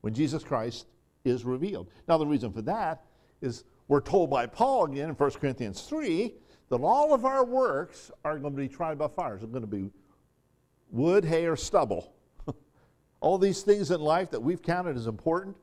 when 0.00 0.14
Jesus 0.14 0.42
Christ 0.42 0.86
is 1.24 1.44
revealed. 1.44 1.88
Now, 2.06 2.18
the 2.18 2.26
reason 2.26 2.52
for 2.52 2.62
that 2.62 3.04
is 3.40 3.64
we're 3.88 4.00
told 4.00 4.30
by 4.30 4.46
Paul 4.46 4.84
again 4.84 5.08
in 5.08 5.14
1 5.14 5.30
Corinthians 5.32 5.82
3 5.82 6.34
that 6.70 6.80
all 6.80 7.12
of 7.12 7.24
our 7.24 7.44
works 7.44 8.10
are 8.24 8.38
going 8.38 8.54
to 8.54 8.60
be 8.60 8.68
tried 8.68 8.98
by 8.98 9.08
fire. 9.08 9.34
It's 9.36 9.44
going 9.44 9.60
to 9.60 9.66
be 9.66 9.90
wood, 10.90 11.24
hay, 11.24 11.46
or 11.46 11.56
stubble. 11.56 12.12
all 13.20 13.38
these 13.38 13.62
things 13.62 13.90
in 13.90 14.00
life 14.00 14.30
that 14.30 14.40
we've 14.40 14.62
counted 14.62 14.96
as 14.96 15.06
important, 15.06 15.56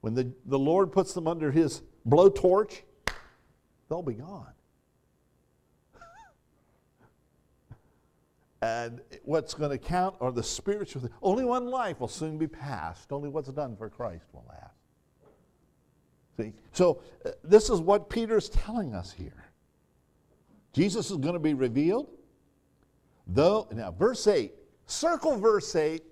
when 0.00 0.14
the, 0.14 0.32
the 0.46 0.58
Lord 0.58 0.92
puts 0.92 1.12
them 1.12 1.26
under 1.26 1.50
his 1.50 1.82
blowtorch, 2.08 2.82
they'll 3.88 4.02
be 4.02 4.14
gone. 4.14 4.52
and 8.62 9.00
what's 9.24 9.54
going 9.54 9.70
to 9.70 9.78
count 9.78 10.16
are 10.20 10.32
the 10.32 10.42
spiritual 10.42 11.02
things. 11.02 11.14
Only 11.22 11.44
one 11.44 11.66
life 11.66 12.00
will 12.00 12.08
soon 12.08 12.38
be 12.38 12.46
passed. 12.46 13.12
Only 13.12 13.28
what's 13.28 13.48
done 13.48 13.76
for 13.76 13.88
Christ 13.88 14.26
will 14.32 14.44
last. 14.48 14.74
See? 16.38 16.52
So, 16.72 17.02
uh, 17.26 17.30
this 17.42 17.68
is 17.68 17.80
what 17.80 18.08
Peter's 18.08 18.48
telling 18.48 18.94
us 18.94 19.12
here. 19.12 19.44
Jesus 20.72 21.10
is 21.10 21.16
going 21.16 21.34
to 21.34 21.40
be 21.40 21.54
revealed. 21.54 22.08
Though, 23.26 23.68
now, 23.72 23.90
verse 23.90 24.26
8, 24.26 24.52
circle 24.86 25.36
verse 25.36 25.74
8, 25.74 26.02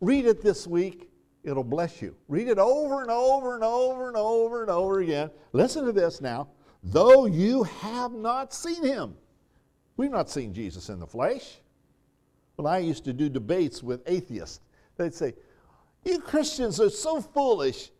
read 0.00 0.26
it 0.26 0.42
this 0.42 0.66
week, 0.66 1.08
it'll 1.44 1.64
bless 1.64 2.02
you. 2.02 2.14
Read 2.28 2.48
it 2.48 2.58
over 2.58 3.00
and 3.02 3.10
over 3.10 3.54
and 3.54 3.64
over 3.64 4.08
and 4.08 4.16
over 4.16 4.62
and 4.62 4.70
over 4.70 5.00
again. 5.00 5.30
Listen 5.52 5.84
to 5.86 5.92
this 5.92 6.20
now. 6.20 6.48
Though 6.82 7.26
you 7.26 7.62
have 7.62 8.12
not 8.12 8.52
seen 8.52 8.84
him. 8.84 9.14
We've 9.96 10.10
not 10.10 10.30
seen 10.30 10.52
Jesus 10.52 10.88
in 10.88 10.98
the 10.98 11.06
flesh. 11.06 11.58
When 12.56 12.66
I 12.66 12.78
used 12.78 13.04
to 13.04 13.12
do 13.12 13.28
debates 13.28 13.82
with 13.82 14.02
atheists, 14.06 14.60
they'd 14.96 15.14
say, 15.14 15.34
You 16.04 16.20
Christians 16.20 16.80
are 16.80 16.90
so 16.90 17.20
foolish. 17.20 17.90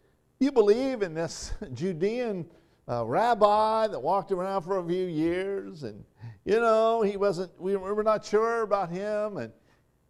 You 0.41 0.51
believe 0.51 1.03
in 1.03 1.15
this 1.15 1.53
Judean 1.75 2.47
uh, 2.89 3.05
rabbi 3.05 3.87
that 3.87 4.01
walked 4.01 4.33
around 4.33 4.63
for 4.63 4.79
a 4.79 4.85
few 4.85 5.07
years, 5.07 5.85
and 5.85 6.05
you 6.45 6.61
know 6.61 7.03
he 7.03 7.17
wasn't. 7.17 7.53
We 7.61 7.77
were 7.77 8.03
not 8.03 8.25
sure 8.25 8.63
about 8.63 8.91
him, 8.91 9.37
and 9.37 9.53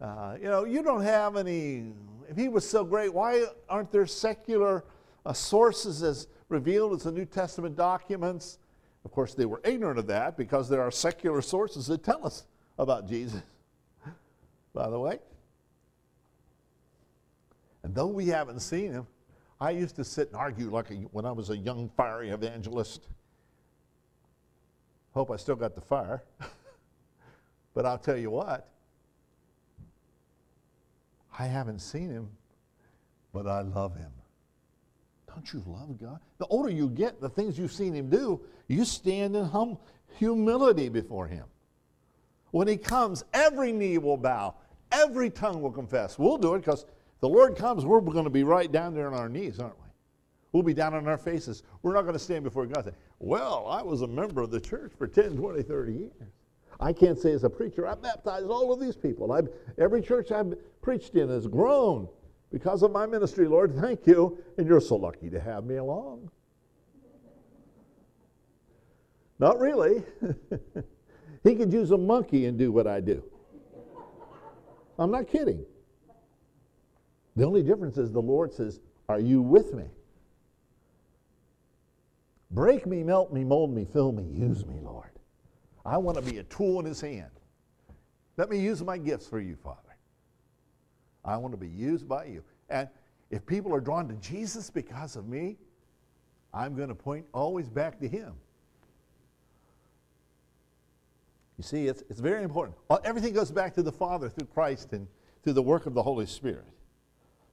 uh, 0.01 0.37
you 0.41 0.49
know 0.49 0.65
you 0.65 0.83
don't 0.83 1.03
have 1.03 1.37
any. 1.37 1.93
If 2.29 2.37
he 2.37 2.49
was 2.49 2.69
so 2.69 2.85
great, 2.85 3.13
why 3.13 3.45
aren't 3.69 3.93
there 3.93 4.07
secular 4.07 4.85
uh, 5.27 5.35
sources 5.35 6.03
as 6.03 6.29
revealed 6.53 6.93
as 6.93 7.05
the 7.05 7.13
New 7.13 7.25
Testament 7.25 7.77
documents? 7.77 8.59
Of 9.05 9.11
course, 9.11 9.35
they 9.35 9.47
were 9.47 9.61
ignorant 9.65 9.99
of 9.99 10.07
that 10.07 10.37
because 10.37 10.69
there 10.69 10.83
are 10.83 10.91
secular 10.91 11.43
sources 11.43 11.87
that 11.89 12.05
tell 12.05 12.25
us 12.25 12.45
about 12.79 13.09
Jesus. 13.09 13.43
By 14.75 14.89
the 14.89 14.99
way, 14.99 15.19
and 17.83 17.95
though 17.95 18.07
we 18.07 18.27
haven't 18.27 18.61
seen 18.61 18.93
him, 18.93 19.07
I 19.61 19.71
used 19.71 19.97
to 19.97 20.05
sit 20.05 20.29
and 20.29 20.37
argue 20.37 20.71
like 20.71 20.91
a, 20.91 20.95
when 20.95 21.25
I 21.25 21.33
was 21.33 21.51
a 21.51 21.57
young, 21.57 21.91
fiery 21.97 22.31
evangelist. 22.31 23.09
Hope 25.15 25.31
I 25.31 25.37
still 25.37 25.57
got 25.57 25.75
the 25.75 25.81
fire. 25.81 26.23
but 27.75 27.87
I'll 27.87 27.99
tell 27.99 28.17
you 28.17 28.31
what, 28.31 28.69
I 31.39 31.47
haven't 31.47 31.81
seen 31.81 32.11
him, 32.11 32.29
but 33.33 33.47
I 33.47 33.63
love 33.63 33.97
him. 33.97 34.13
Don't 35.35 35.53
you 35.53 35.63
love 35.67 35.99
God? 35.99 36.19
The 36.39 36.47
older 36.47 36.71
you 36.71 36.89
get, 36.89 37.21
the 37.21 37.29
things 37.29 37.59
you've 37.59 37.73
seen 37.73 37.95
him 37.95 38.11
do, 38.11 38.41
you 38.69 38.85
stand 38.85 39.35
in 39.35 39.45
hum- 39.45 39.79
humility 40.19 40.89
before 40.89 41.27
him. 41.27 41.45
When 42.51 42.69
he 42.69 42.77
comes, 42.77 43.25
every 43.33 43.73
knee 43.73 43.99
will 43.99 44.19
bow, 44.19 44.55
every 44.91 45.31
tongue 45.31 45.63
will 45.63 45.73
confess. 45.73 46.19
We'll 46.19 46.39
do 46.39 46.55
it 46.55 46.61
because 46.61 46.85
the 47.21 47.29
Lord 47.29 47.57
comes, 47.57 47.87
we're 47.87 48.01
going 48.01 48.25
to 48.25 48.31
be 48.31 48.45
right 48.45 48.71
down 48.71 48.95
there 48.95 49.07
on 49.07 49.15
our 49.15 49.29
knees, 49.29 49.59
aren't 49.59 49.79
we? 49.79 49.87
We'll 50.53 50.63
be 50.63 50.75
down 50.75 50.93
on 50.93 51.09
our 51.09 51.17
faces. 51.17 51.63
We're 51.81 51.95
not 51.95 52.03
going 52.03 52.13
to 52.13 52.19
stand 52.19 52.45
before 52.45 52.67
God 52.67 52.85
and 52.85 52.95
say, 52.95 53.01
Well, 53.19 53.67
I 53.69 53.81
was 53.81 54.03
a 54.03 54.07
member 54.07 54.43
of 54.43 54.51
the 54.51 54.61
church 54.61 54.93
for 54.99 55.07
10, 55.07 55.37
20, 55.39 55.63
30 55.63 55.93
years. 55.93 56.13
I 56.79 56.93
can't 56.93 57.19
say 57.19 57.33
as 57.33 57.45
a 57.45 57.51
preacher, 57.51 57.87
I 57.87 57.95
baptized 57.95 58.49
all 58.49 58.73
of 58.73 58.81
these 58.81 58.97
people. 58.97 59.33
I've, 59.33 59.49
every 59.79 60.03
church 60.03 60.31
I've 60.31 60.55
preached 60.83 61.15
in 61.15 61.29
has 61.29 61.47
grown 61.47 62.09
because 62.53 62.83
of 62.83 62.93
my 62.93 63.07
ministry, 63.07 63.49
Lord. 63.49 63.75
Thank 63.75 64.07
you. 64.07 64.39
And 64.59 64.67
you're 64.67 64.81
so 64.81 64.97
lucky 64.97 65.31
to 65.31 65.41
have 65.41 65.65
me 65.65 65.77
along. 65.77 66.31
Not 69.39 69.59
really. 69.59 70.05
he 71.43 71.57
could 71.57 71.73
use 71.73 71.91
a 71.91 71.99
monkey 71.99 72.47
and 72.47 72.59
do 72.59 72.71
what 72.71 72.87
I 72.87 73.01
do. 73.01 73.25
I'm 74.99 75.11
not 75.11 75.27
kidding. 75.27 75.65
The 77.35 77.45
only 77.45 77.63
difference 77.63 77.97
is 77.97 78.13
the 78.13 78.21
Lord 78.21 78.53
says, 78.53 78.81
Are 79.09 79.19
you 79.19 79.41
with 79.41 79.73
me? 79.73 79.87
Break 82.51 82.87
me, 82.87 83.03
melt 83.03 83.33
me, 83.33 83.43
mold 83.45 83.75
me, 83.75 83.87
fill 83.91 84.13
me, 84.13 84.25
use 84.25 84.67
me, 84.67 84.79
Lord. 84.83 85.09
I 85.87 85.97
want 85.97 86.19
to 86.19 86.23
be 86.23 86.39
a 86.39 86.43
tool 86.45 86.79
in 86.81 86.87
his 86.87 87.01
hand. 87.01 87.31
Let 88.37 88.51
me 88.51 88.59
use 88.59 88.83
my 88.83 88.99
gifts 88.99 89.27
for 89.27 89.41
you, 89.41 89.57
Father. 89.57 89.92
I 91.25 91.37
want 91.37 91.53
to 91.53 91.59
be 91.59 91.69
used 91.69 92.09
by 92.09 92.25
you. 92.27 92.43
And 92.69 92.89
if 93.31 93.47
people 93.47 93.75
are 93.75 93.81
drawn 93.81 94.09
to 94.09 94.15
Jesus 94.15 94.71
because 94.71 95.17
of 95.17 95.29
me, 95.29 95.57
I'm 96.53 96.75
going 96.75 96.89
to 96.89 96.95
point 96.95 97.25
always 97.33 97.69
back 97.69 97.99
to 98.01 98.09
him. 98.09 98.35
You 101.59 101.65
see, 101.65 101.87
it's, 101.87 102.03
it's 102.11 102.21
very 102.21 102.43
important. 102.43 102.77
Uh, 102.91 102.99
everything 103.05 103.33
goes 103.33 103.51
back 103.51 103.75
to 103.75 103.83
the 103.83 103.93
Father 103.93 104.29
through 104.29 104.49
Christ 104.49 104.93
and 104.93 105.07
through 105.45 105.53
the 105.53 105.63
work 105.63 105.87
of 105.87 105.95
the 105.95 106.03
Holy 106.03 106.27
Spirit. 106.27 106.67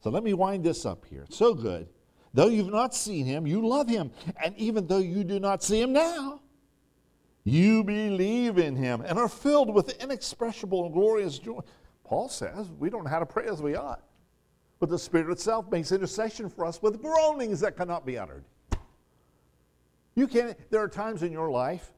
So 0.02 0.10
let 0.10 0.24
me 0.24 0.34
wind 0.34 0.64
this 0.64 0.86
up 0.86 1.06
here. 1.06 1.24
It's 1.24 1.38
so 1.38 1.54
good. 1.54 1.88
Though 2.34 2.48
you've 2.48 2.72
not 2.72 2.96
seen 2.96 3.26
him, 3.26 3.46
you 3.48 3.68
love 3.68 3.90
him. 3.90 4.12
And 4.44 4.56
even 4.58 4.88
though 4.88 5.00
you 5.00 5.24
do 5.24 5.40
not 5.40 5.64
see 5.64 5.82
him 5.82 5.94
now, 5.94 6.42
you 7.44 7.84
believe 7.84 8.58
in 8.58 8.76
him 8.76 9.02
and 9.02 9.18
are 9.18 9.30
filled 9.30 9.74
with 9.74 10.02
inexpressible 10.02 10.86
and 10.86 10.94
glorious 10.94 11.40
joy. 11.40 11.60
Paul 12.10 12.28
says 12.28 12.72
we 12.80 12.90
don't 12.90 13.04
know 13.04 13.10
how 13.12 13.20
to 13.20 13.26
pray 13.26 13.46
as 13.46 13.62
we 13.62 13.76
ought, 13.76 14.02
but 14.80 14.90
the 14.90 14.98
Spirit 14.98 15.32
itself 15.32 15.70
makes 15.70 15.92
intercession 15.92 16.50
for 16.50 16.66
us 16.66 16.82
with 16.82 17.04
groanings 17.04 17.60
that 17.60 17.78
cannot 17.78 18.04
be 18.04 18.18
uttered. 18.18 18.44
You 20.16 20.28
can't, 20.28 20.58
there 20.72 20.82
are 20.82 20.88
times 20.88 21.22
in 21.22 21.32
your 21.32 21.52
life 21.52 21.92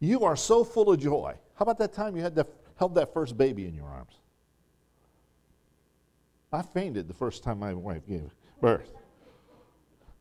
you 0.00 0.24
are 0.24 0.34
so 0.34 0.64
full 0.64 0.90
of 0.90 0.98
joy. 0.98 1.34
How 1.54 1.62
about 1.62 1.78
that 1.78 1.92
time 1.92 2.16
you 2.16 2.22
had 2.22 2.34
the, 2.34 2.48
held 2.80 2.96
that 2.96 3.14
first 3.14 3.38
baby 3.38 3.66
in 3.66 3.74
your 3.74 3.86
arms? 3.86 4.14
I 6.52 6.62
fainted 6.62 7.06
the 7.06 7.14
first 7.14 7.44
time 7.44 7.60
my 7.60 7.74
wife 7.74 8.08
gave 8.08 8.34
birth. 8.60 8.90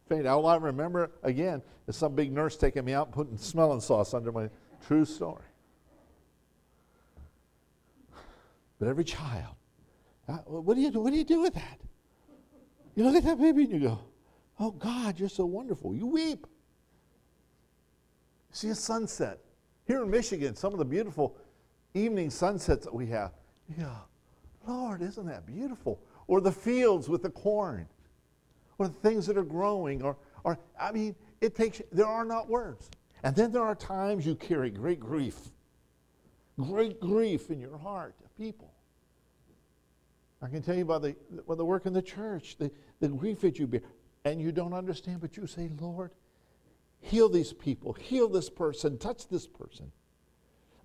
Fainted. 0.10 0.28
All 0.28 0.46
I 0.46 0.58
remember, 0.58 1.10
again, 1.24 1.64
is 1.88 1.96
some 1.96 2.14
big 2.14 2.32
nurse 2.32 2.56
taking 2.56 2.86
me 2.86 2.94
out 2.94 3.08
and 3.08 3.16
putting 3.16 3.38
smelling 3.38 3.82
sauce 3.82 4.14
under 4.14 4.32
my 4.32 4.52
true 4.86 5.06
story. 5.06 5.44
But 8.80 8.88
every 8.88 9.04
child, 9.04 9.56
uh, 10.28 10.38
what 10.46 10.76
do 10.76 10.82
you 10.82 10.92
do? 10.92 11.00
What 11.00 11.12
do 11.12 11.18
you 11.18 11.24
do 11.24 11.42
with 11.42 11.54
that? 11.56 11.80
You 12.96 13.04
look 13.04 13.16
at 13.16 13.24
that 13.24 13.40
baby 13.40 13.64
and 13.64 13.72
you 13.74 13.80
go, 13.80 14.00
"Oh 14.60 14.72
God, 14.72 15.20
you're 15.20 15.30
so 15.30 15.46
wonderful." 15.46 15.96
You 15.96 16.08
weep. 16.08 16.46
See 18.52 18.70
a 18.70 18.76
sunset 18.76 19.40
here 19.86 20.04
in 20.04 20.10
Michigan. 20.10 20.56
Some 20.56 20.74
of 20.74 20.80
the 20.80 20.86
beautiful 20.86 21.38
evening 21.94 22.30
sunsets 22.30 22.86
that 22.86 22.94
we 22.94 23.08
have. 23.08 23.32
Yeah, 23.78 23.96
Lord, 24.68 25.02
isn't 25.02 25.26
that 25.26 25.46
beautiful? 25.46 26.00
Or 26.28 26.42
the 26.42 26.52
fields 26.52 27.10
with 27.10 27.24
the 27.24 27.30
corn, 27.30 27.88
or 28.78 28.88
the 28.88 28.94
things 28.94 29.26
that 29.28 29.38
are 29.38 29.44
growing, 29.44 30.04
or, 30.04 30.18
or 30.44 30.60
I 30.80 30.92
mean, 30.92 31.16
it 31.42 31.56
takes. 31.56 31.82
There 31.92 32.06
are 32.06 32.26
not 32.26 32.48
words. 32.48 32.90
And 33.24 33.36
then 33.36 33.52
there 33.52 33.64
are 33.64 33.76
times 33.76 34.26
you 34.26 34.36
carry 34.36 34.70
great 34.70 35.00
grief, 35.00 35.40
great 36.60 37.00
grief 37.00 37.50
in 37.50 37.60
your 37.60 37.78
heart 37.78 38.16
people. 38.38 38.74
I 40.42 40.48
can 40.48 40.62
tell 40.62 40.76
you 40.76 40.84
about 40.84 41.02
the, 41.02 41.16
the 41.48 41.66
work 41.66 41.86
in 41.86 41.94
the 41.94 42.02
church, 42.02 42.58
the, 42.58 42.72
the 43.00 43.08
grief 43.08 43.42
that 43.42 43.58
you 43.58 43.68
bear, 43.68 43.82
and 44.24 44.40
you 44.40 44.52
don't 44.52 44.74
understand, 44.74 45.20
but 45.22 45.36
you 45.36 45.48
say, 45.48 45.70
Lord, 45.80 46.12
heal 47.00 47.30
these 47.30 47.54
people, 47.54 47.94
heal 47.94 48.28
this 48.28 48.50
person, 48.50 48.98
touch 48.98 49.28
this 49.30 49.48
person, 49.48 49.92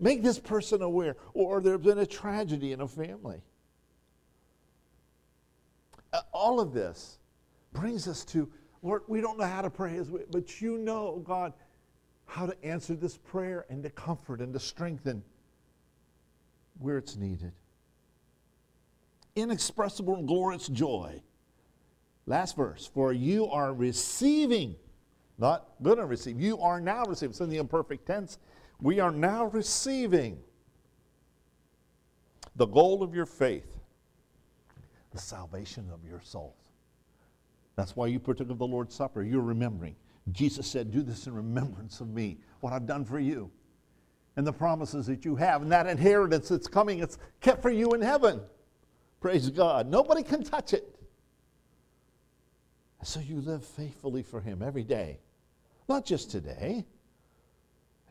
make 0.01 0.23
this 0.23 0.39
person 0.39 0.81
aware, 0.81 1.17
or 1.35 1.61
there's 1.61 1.81
been 1.81 1.99
a 1.99 2.07
tragedy 2.07 2.73
in 2.73 2.81
a 2.81 2.89
family. 2.89 3.43
Uh, 6.13 6.21
all 6.33 6.61
of 6.61 6.73
this 6.73 7.19
brings 7.73 8.09
us 8.09 8.25
to, 8.27 8.51
Lord, 8.83 9.03
we 9.07 9.21
don't 9.21 9.39
know 9.39 9.47
how 9.47 9.63
to 9.63 9.71
pray, 9.71 10.01
but 10.31 10.61
you 10.61 10.79
know, 10.79 11.23
God, 11.25 11.53
how 12.27 12.47
to 12.47 12.65
answer 12.65 12.95
this 12.95 13.19
prayer 13.19 13.67
and 13.69 13.83
to 13.83 13.91
comfort 13.91 14.41
and 14.41 14.53
to 14.55 14.61
strengthen 14.61 15.23
where 16.79 16.99
it's 16.99 17.17
needed. 17.17 17.53
Inexpressible 19.35 20.17
and 20.17 20.29
glorious 20.29 20.69
joy. 20.69 21.23
Last 22.27 22.57
verse. 22.57 22.91
For 22.93 23.13
you 23.13 23.49
are 23.49 23.73
receiving, 23.73 24.77
not 25.39 25.69
going 25.83 25.99
to 25.99 26.07
receive, 26.07 26.41
you 26.41 26.59
are 26.61 26.81
now 26.81 27.05
receiving. 27.05 27.31
It's 27.31 27.41
in 27.41 27.51
the 27.51 27.57
imperfect 27.59 28.07
tense. 28.07 28.39
We 28.81 29.01
are 29.01 29.11
now 29.11 29.47
receiving 29.47 30.39
the 32.57 32.67
goal 32.67 33.03
of 33.03 33.15
your 33.15 33.27
faith, 33.27 33.79
the 35.13 35.19
salvation 35.19 35.89
of 35.93 36.01
your 36.09 36.21
souls. 36.23 36.55
That's 37.77 37.97
why 37.97 38.09
you 38.09 38.19
partook 38.19 38.51
of 38.51 38.59
the 38.59 38.67
Lord's 38.67 38.95
Supper. 38.95 39.23
You're 39.23 39.41
remembering. 39.41 39.97
Jesus 40.31 40.67
said, 40.67 40.91
Do 40.91 41.03
this 41.03 41.27
in 41.27 41.35
remembrance 41.35 42.01
of 42.01 42.09
me, 42.09 42.39
what 42.61 42.73
I've 42.73 42.87
done 42.87 43.05
for 43.05 43.19
you 43.19 43.51
and 44.37 44.47
the 44.47 44.53
promises 44.53 45.07
that 45.07 45.25
you 45.25 45.37
have, 45.37 45.63
and 45.63 45.71
that 45.73 45.87
inheritance 45.87 46.49
that's 46.49 46.69
coming, 46.69 47.01
it's 47.01 47.19
kept 47.41 47.63
for 47.63 47.71
you 47.71 47.93
in 47.93 48.01
heaven. 48.01 48.41
Praise 49.21 49.51
God. 49.51 49.89
Nobody 49.89 50.23
can 50.23 50.43
touch 50.43 50.73
it. 50.73 50.89
So 53.03 53.21
you 53.21 53.41
live 53.41 53.65
faithfully 53.65 54.23
for 54.23 54.41
Him 54.41 54.63
every 54.63 54.85
day, 54.85 55.19
not 55.89 56.05
just 56.05 56.31
today. 56.31 56.87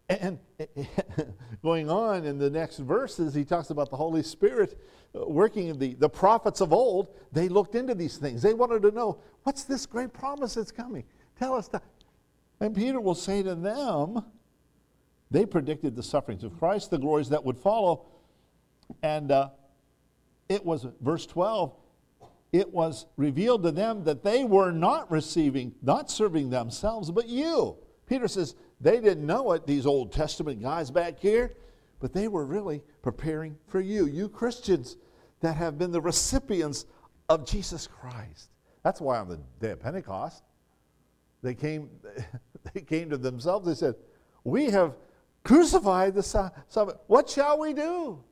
And 0.10 0.40
going 1.64 1.90
on 1.90 2.26
in 2.26 2.38
the 2.38 2.50
next 2.50 2.78
verses, 2.80 3.34
he 3.34 3.46
talks 3.46 3.70
about 3.70 3.90
the 3.90 3.96
Holy 3.96 4.24
Spirit 4.24 4.78
working 5.14 5.68
in 5.68 5.80
the, 5.80 5.94
the 5.94 6.10
prophets 6.10 6.60
of 6.60 6.74
old. 6.74 7.16
They 7.32 7.48
looked 7.48 7.76
into 7.76 7.96
these 7.96 8.18
things. 8.18 8.42
They 8.42 8.54
wanted 8.54 8.82
to 8.82 8.92
know 8.92 9.20
what's 9.44 9.64
this 9.64 9.86
great 9.86 10.12
promise 10.12 10.56
that's 10.56 10.72
coming? 10.72 11.06
Tell 11.40 11.56
us 11.56 11.70
that. 11.70 11.84
And 12.60 12.76
Peter 12.76 13.00
will 13.00 13.16
say 13.16 13.42
to 13.42 13.56
them, 13.56 14.24
they 15.32 15.46
predicted 15.46 15.96
the 15.96 16.04
sufferings 16.04 16.44
of 16.44 16.58
Christ, 16.60 16.91
the 16.91 16.98
glories 16.98 17.30
that 17.30 17.44
would 17.44 17.58
follow. 17.58 18.06
And 19.02 19.32
uh, 19.32 19.50
it 20.50 20.65
was, 20.65 20.86
verse 21.00 21.26
12, 21.26 21.74
it 22.52 22.72
was 22.72 23.06
revealed 23.15 23.63
to 23.63 23.72
them 23.72 24.04
that 24.04 24.24
they 24.24 24.44
were 24.44 24.72
not 24.72 25.10
receiving, 25.10 25.74
not 25.82 26.12
serving 26.12 26.50
themselves, 26.50 27.10
but 27.10 27.28
you. 27.28 27.78
Peter 28.08 28.28
says 28.28 28.56
they 28.82 29.00
didn't 29.00 29.26
know 29.26 29.54
it, 29.54 29.65
these 29.65 29.86
Old 29.86 30.12
Testament 30.12 30.62
guys 30.62 30.91
back 30.91 31.17
here, 31.17 31.54
but 32.02 32.12
they 32.12 32.28
were 32.28 32.46
really 32.46 32.84
preparing 33.02 33.58
for 33.67 33.80
you, 33.80 34.08
you 34.08 34.28
Christians 34.28 34.98
that 35.39 35.56
have 35.56 35.78
been 35.78 35.91
the 35.91 36.02
recipients 36.02 36.86
of 37.30 37.46
Jesus 37.46 37.88
Christ. 37.88 38.50
That's 38.84 39.00
why 39.00 39.17
on 39.20 39.30
the 39.30 39.39
day 39.60 39.72
of 39.72 39.80
Pentecost, 39.80 40.44
they 41.41 41.54
came, 41.54 41.89
they 42.74 42.82
came 42.82 43.10
to 43.10 43.17
themselves, 43.17 43.65
they 43.65 43.76
said, 43.76 43.96
We 44.44 44.65
have 44.65 44.96
crucified 45.43 46.13
the 46.13 46.23
Son. 46.23 46.51
What 47.08 47.30
shall 47.30 47.60
we 47.60 47.73
do? 47.73 48.23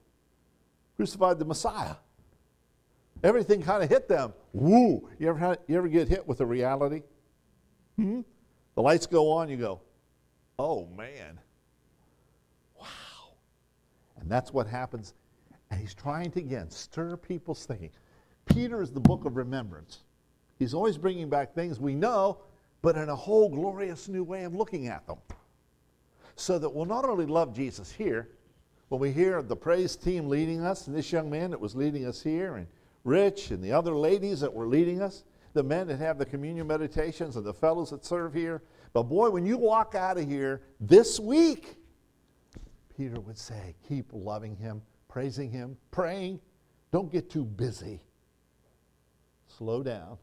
Crucified 0.96 1.40
the 1.40 1.46
Messiah. 1.46 1.96
Everything 3.24 3.62
kind 3.62 3.84
of 3.84 3.90
hit 3.90 4.08
them. 4.08 4.34
Woo! 4.54 5.10
You 5.20 5.30
ever, 5.30 5.58
you 5.68 5.78
ever 5.78 5.88
get 5.88 6.08
hit 6.08 6.28
with 6.28 6.40
a 6.42 6.46
reality? 6.46 7.04
Hmm? 7.98 8.22
The 8.76 8.82
lights 8.82 9.08
go 9.08 9.32
on, 9.32 9.50
you 9.50 9.58
go, 9.58 9.82
oh 10.58 10.88
man. 10.98 11.40
Wow. 12.80 12.86
And 14.20 14.32
that's 14.32 14.54
what 14.54 14.68
happens. 14.68 15.14
And 15.70 15.80
he's 15.80 15.94
trying 15.94 16.32
to, 16.32 16.40
again, 16.40 16.70
stir 16.70 17.18
people's 17.18 17.66
thinking. 17.66 17.92
Peter 18.46 18.82
is 18.82 18.92
the 18.92 19.00
book 19.00 19.26
of 19.26 19.36
remembrance. 19.36 20.00
He's 20.58 20.74
always 20.74 20.98
bringing 20.98 21.30
back 21.30 21.54
things 21.54 21.80
we 21.80 21.94
know, 21.94 22.42
but 22.82 22.96
in 22.96 23.10
a 23.10 23.16
whole 23.16 23.50
glorious 23.50 24.08
new 24.08 24.24
way 24.24 24.44
of 24.44 24.56
looking 24.56 24.88
at 24.88 25.06
them 25.06 25.18
so 26.40 26.58
that 26.60 26.70
we'll 26.70 26.86
not 26.86 27.06
only 27.06 27.26
love 27.26 27.54
Jesus 27.54 27.92
here, 27.92 28.30
when 28.90 29.00
we 29.00 29.12
hear 29.12 29.42
the 29.42 29.56
praise 29.56 29.96
team 29.96 30.30
leading 30.30 30.62
us, 30.62 30.88
and 30.88 30.96
this 30.96 31.12
young 31.12 31.30
man 31.30 31.52
that 31.52 31.60
was 31.60 31.76
leading 31.76 32.06
us 32.06 32.22
here, 32.24 32.56
and 32.56 32.68
Rich, 33.04 33.52
and 33.52 33.64
the 33.64 33.72
other 33.72 33.96
ladies 33.96 34.40
that 34.42 34.54
were 34.54 34.68
leading 34.68 35.02
us, 35.02 35.24
the 35.54 35.64
men 35.64 35.88
that 35.88 35.98
have 35.98 36.18
the 36.18 36.26
communion 36.26 36.68
meditations, 36.68 37.36
and 37.36 37.46
the 37.46 37.54
fellows 37.54 37.92
that 37.92 38.06
serve 38.06 38.34
here. 38.34 38.62
But 38.94 39.04
boy, 39.04 39.30
when 39.30 39.46
you 39.46 39.58
walk 39.58 39.96
out 39.96 40.18
of 40.18 40.28
here 40.28 40.62
this 40.80 41.20
week, 41.20 41.78
Peter 42.98 43.20
would 43.20 43.38
say, 43.38 43.76
keep 43.88 44.08
loving 44.12 44.56
him, 44.56 44.82
praising 45.08 45.50
him, 45.50 45.78
praying. 45.92 46.40
Don't 46.92 47.12
get 47.12 47.30
too 47.30 47.46
busy. 47.46 48.02
Slow 49.48 49.84
down. 49.84 50.18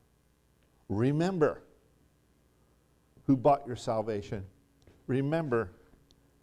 Remember 0.88 1.62
who 3.26 3.36
bought 3.36 3.66
your 3.66 3.76
salvation. 3.76 4.44
Remember 5.06 5.72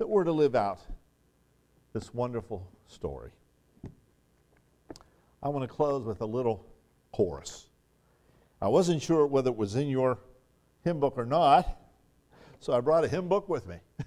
that 0.04 0.10
we're 0.10 0.26
to 0.26 0.34
live 0.34 0.54
out 0.54 0.82
this 1.94 2.13
wonderful 2.13 2.70
story. 2.88 3.32
I 5.42 5.48
want 5.48 5.63
to 5.63 5.74
close 5.74 6.04
with 6.04 6.20
a 6.20 6.26
little 6.26 6.66
chorus. 7.13 7.68
I 8.62 8.67
wasn't 8.67 9.02
sure 9.02 9.25
whether 9.25 9.50
it 9.50 9.56
was 9.56 9.77
in 9.77 9.88
your 9.88 10.19
hymn 10.84 11.00
book 11.00 11.13
or 11.15 11.25
not, 11.25 11.80
so 12.60 12.73
I 12.73 12.82
brought 12.82 13.06
a 13.06 13.08
hymn 13.08 13.30
book 13.30 13.48
with 13.48 13.65
me. 13.65 13.77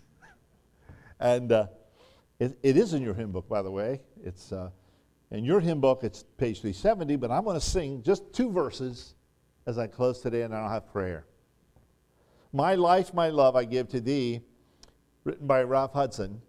and 1.19 1.51
uh, 1.51 1.69
it, 2.39 2.59
it 2.63 2.77
is 2.77 2.93
in 2.93 3.01
your 3.01 3.15
hymn 3.15 3.33
book, 3.33 3.49
by 3.49 3.63
the 3.63 3.71
way. 3.71 4.03
It's 4.23 4.53
uh, 4.53 4.69
in 5.31 5.47
your 5.47 5.61
hymn 5.61 5.81
book, 5.81 6.01
it's 6.03 6.25
page 6.37 6.61
370, 6.61 7.17
but 7.17 7.31
I'm 7.31 7.45
going 7.45 7.59
to 7.59 7.67
sing 7.67 8.03
just 8.03 8.35
two 8.35 8.53
verses 8.53 9.15
as 9.67 9.79
I 9.79 9.87
close 9.87 10.21
today, 10.21 10.43
and 10.43 10.55
I'll 10.55 10.69
have 10.69 10.93
prayer. 10.93 11.25
My 12.53 12.75
life, 12.75 13.15
my 13.15 13.31
love, 13.31 13.57
I 13.57 13.65
give 13.65 13.89
to 13.89 14.01
thee 14.03 14.43
written 15.27 15.47
by 15.47 15.63
Ralph 15.65 15.93
Hudson. 15.93 16.41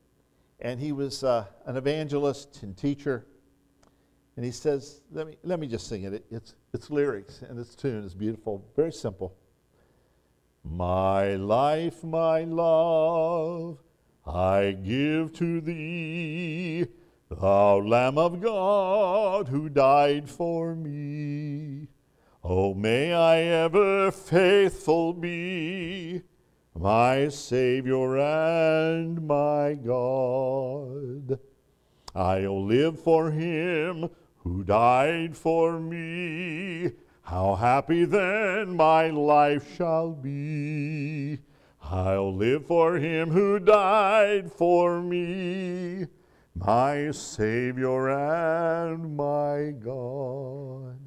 And 0.59 0.79
he 0.79 0.91
was 0.91 1.23
uh, 1.23 1.45
an 1.65 1.77
evangelist 1.77 2.61
and 2.61 2.77
teacher. 2.77 3.25
And 4.35 4.45
he 4.45 4.51
says, 4.51 5.01
let 5.11 5.25
me, 5.25 5.35
let 5.43 5.59
me 5.59 5.67
just 5.67 5.87
sing 5.87 6.03
it. 6.03 6.23
It's, 6.29 6.53
it's 6.73 6.89
lyrics 6.91 7.41
and 7.41 7.59
its 7.59 7.75
tune 7.75 8.03
is 8.03 8.13
beautiful, 8.13 8.63
very 8.75 8.93
simple. 8.93 9.35
My 10.63 11.35
life, 11.35 12.03
my 12.03 12.43
love, 12.43 13.79
I 14.25 14.77
give 14.83 15.33
to 15.33 15.61
thee, 15.61 16.85
thou 17.29 17.77
Lamb 17.77 18.17
of 18.17 18.41
God 18.41 19.47
who 19.47 19.69
died 19.69 20.29
for 20.29 20.75
me. 20.75 21.87
Oh, 22.43 22.73
may 22.73 23.13
I 23.13 23.39
ever 23.39 24.11
faithful 24.11 25.13
be, 25.13 26.21
my 26.79 27.27
Savior 27.27 28.17
and 28.17 29.25
my 29.27 29.73
God. 29.73 31.39
I'll 32.13 32.63
live 32.63 32.99
for 32.99 33.31
him 33.31 34.09
who 34.37 34.63
died 34.63 35.35
for 35.35 35.79
me. 35.79 36.91
How 37.21 37.55
happy 37.55 38.05
then 38.05 38.75
my 38.75 39.09
life 39.09 39.75
shall 39.75 40.11
be. 40.11 41.39
I'll 41.81 42.33
live 42.33 42.65
for 42.65 42.97
him 42.97 43.31
who 43.31 43.59
died 43.59 44.51
for 44.51 45.01
me, 45.01 46.05
my 46.53 47.11
Savior 47.11 48.09
and 48.09 49.17
my 49.17 49.73
God. 49.83 50.99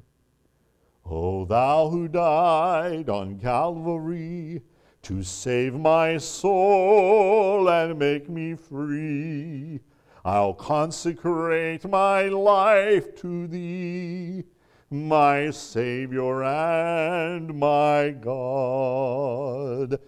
O 1.05 1.45
thou 1.45 1.89
who 1.89 2.07
died 2.07 3.09
on 3.09 3.39
Calvary 3.39 4.61
to 5.03 5.23
save 5.23 5.73
my 5.73 6.17
soul 6.17 7.67
and 7.69 7.97
make 7.97 8.29
me 8.29 8.55
free, 8.55 9.79
I'll 10.23 10.53
consecrate 10.53 11.87
my 11.87 12.23
life 12.27 13.15
to 13.21 13.47
thee, 13.47 14.43
my 14.89 15.49
Savior 15.49 16.43
and 16.43 17.57
my 17.57 18.11
God. 18.11 19.99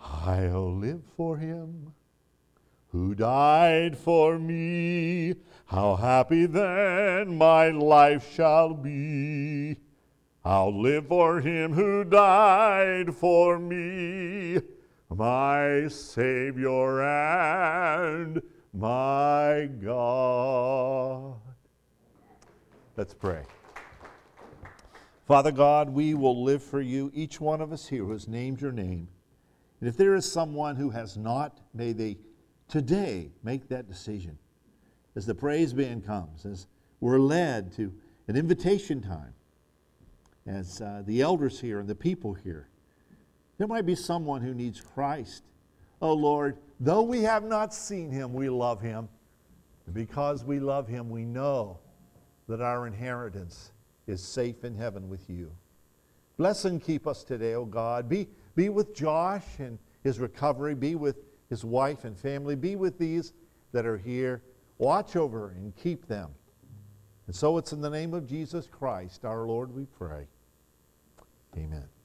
I'll 0.00 0.74
live 0.74 1.02
for 1.16 1.36
him 1.36 1.92
who 2.88 3.14
died 3.14 3.96
for 3.96 4.38
me. 4.38 5.34
How 5.66 5.96
happy 5.96 6.46
then 6.46 7.36
my 7.36 7.68
life 7.68 8.34
shall 8.34 8.72
be. 8.72 9.76
I'll 10.48 10.80
live 10.80 11.08
for 11.08 11.42
him 11.42 11.74
who 11.74 12.04
died 12.04 13.14
for 13.14 13.58
me, 13.58 14.58
my 15.14 15.88
Savior 15.88 17.02
and 17.02 18.40
my 18.72 19.68
God. 19.84 21.34
Let's 22.96 23.12
pray. 23.12 23.42
Father 25.26 25.52
God, 25.52 25.90
we 25.90 26.14
will 26.14 26.42
live 26.42 26.62
for 26.62 26.80
you, 26.80 27.10
each 27.12 27.42
one 27.42 27.60
of 27.60 27.70
us 27.70 27.86
here 27.86 28.04
who 28.04 28.12
has 28.12 28.26
named 28.26 28.62
your 28.62 28.72
name. 28.72 29.08
And 29.80 29.88
if 29.90 29.98
there 29.98 30.14
is 30.14 30.32
someone 30.32 30.76
who 30.76 30.88
has 30.88 31.18
not, 31.18 31.60
may 31.74 31.92
they 31.92 32.16
today 32.68 33.32
make 33.42 33.68
that 33.68 33.86
decision. 33.86 34.38
As 35.14 35.26
the 35.26 35.34
praise 35.34 35.74
band 35.74 36.06
comes, 36.06 36.46
as 36.46 36.68
we're 37.00 37.18
led 37.18 37.70
to 37.76 37.92
an 38.28 38.36
invitation 38.36 39.02
time, 39.02 39.34
as 40.48 40.80
uh, 40.80 41.02
the 41.04 41.20
elders 41.20 41.60
here 41.60 41.78
and 41.78 41.88
the 41.88 41.94
people 41.94 42.32
here, 42.32 42.68
there 43.58 43.66
might 43.66 43.86
be 43.86 43.94
someone 43.94 44.40
who 44.40 44.54
needs 44.54 44.80
Christ. 44.80 45.44
Oh 46.00 46.14
Lord, 46.14 46.56
though 46.80 47.02
we 47.02 47.22
have 47.22 47.44
not 47.44 47.74
seen 47.74 48.10
him, 48.10 48.32
we 48.32 48.48
love 48.48 48.80
him. 48.80 49.08
And 49.84 49.94
because 49.94 50.44
we 50.44 50.58
love 50.58 50.88
him, 50.88 51.10
we 51.10 51.24
know 51.24 51.78
that 52.48 52.62
our 52.62 52.86
inheritance 52.86 53.72
is 54.06 54.22
safe 54.22 54.64
in 54.64 54.74
heaven 54.74 55.08
with 55.08 55.28
you. 55.28 55.52
Bless 56.38 56.64
and 56.64 56.82
keep 56.82 57.06
us 57.06 57.24
today, 57.24 57.54
O 57.54 57.62
oh 57.62 57.64
God. 57.64 58.08
Be, 58.08 58.28
be 58.54 58.68
with 58.68 58.94
Josh 58.94 59.44
and 59.58 59.78
his 60.02 60.18
recovery. 60.18 60.74
Be 60.74 60.94
with 60.94 61.16
his 61.50 61.64
wife 61.64 62.04
and 62.04 62.16
family. 62.16 62.54
Be 62.54 62.76
with 62.76 62.96
these 62.98 63.32
that 63.72 63.84
are 63.84 63.98
here. 63.98 64.42
Watch 64.78 65.16
over 65.16 65.50
and 65.50 65.76
keep 65.76 66.06
them. 66.06 66.30
And 67.26 67.34
so 67.36 67.58
it's 67.58 67.72
in 67.72 67.80
the 67.80 67.90
name 67.90 68.14
of 68.14 68.26
Jesus 68.26 68.66
Christ, 68.66 69.24
our 69.24 69.46
Lord, 69.46 69.74
we 69.74 69.84
pray. 69.84 70.26
Amen. 71.56 71.97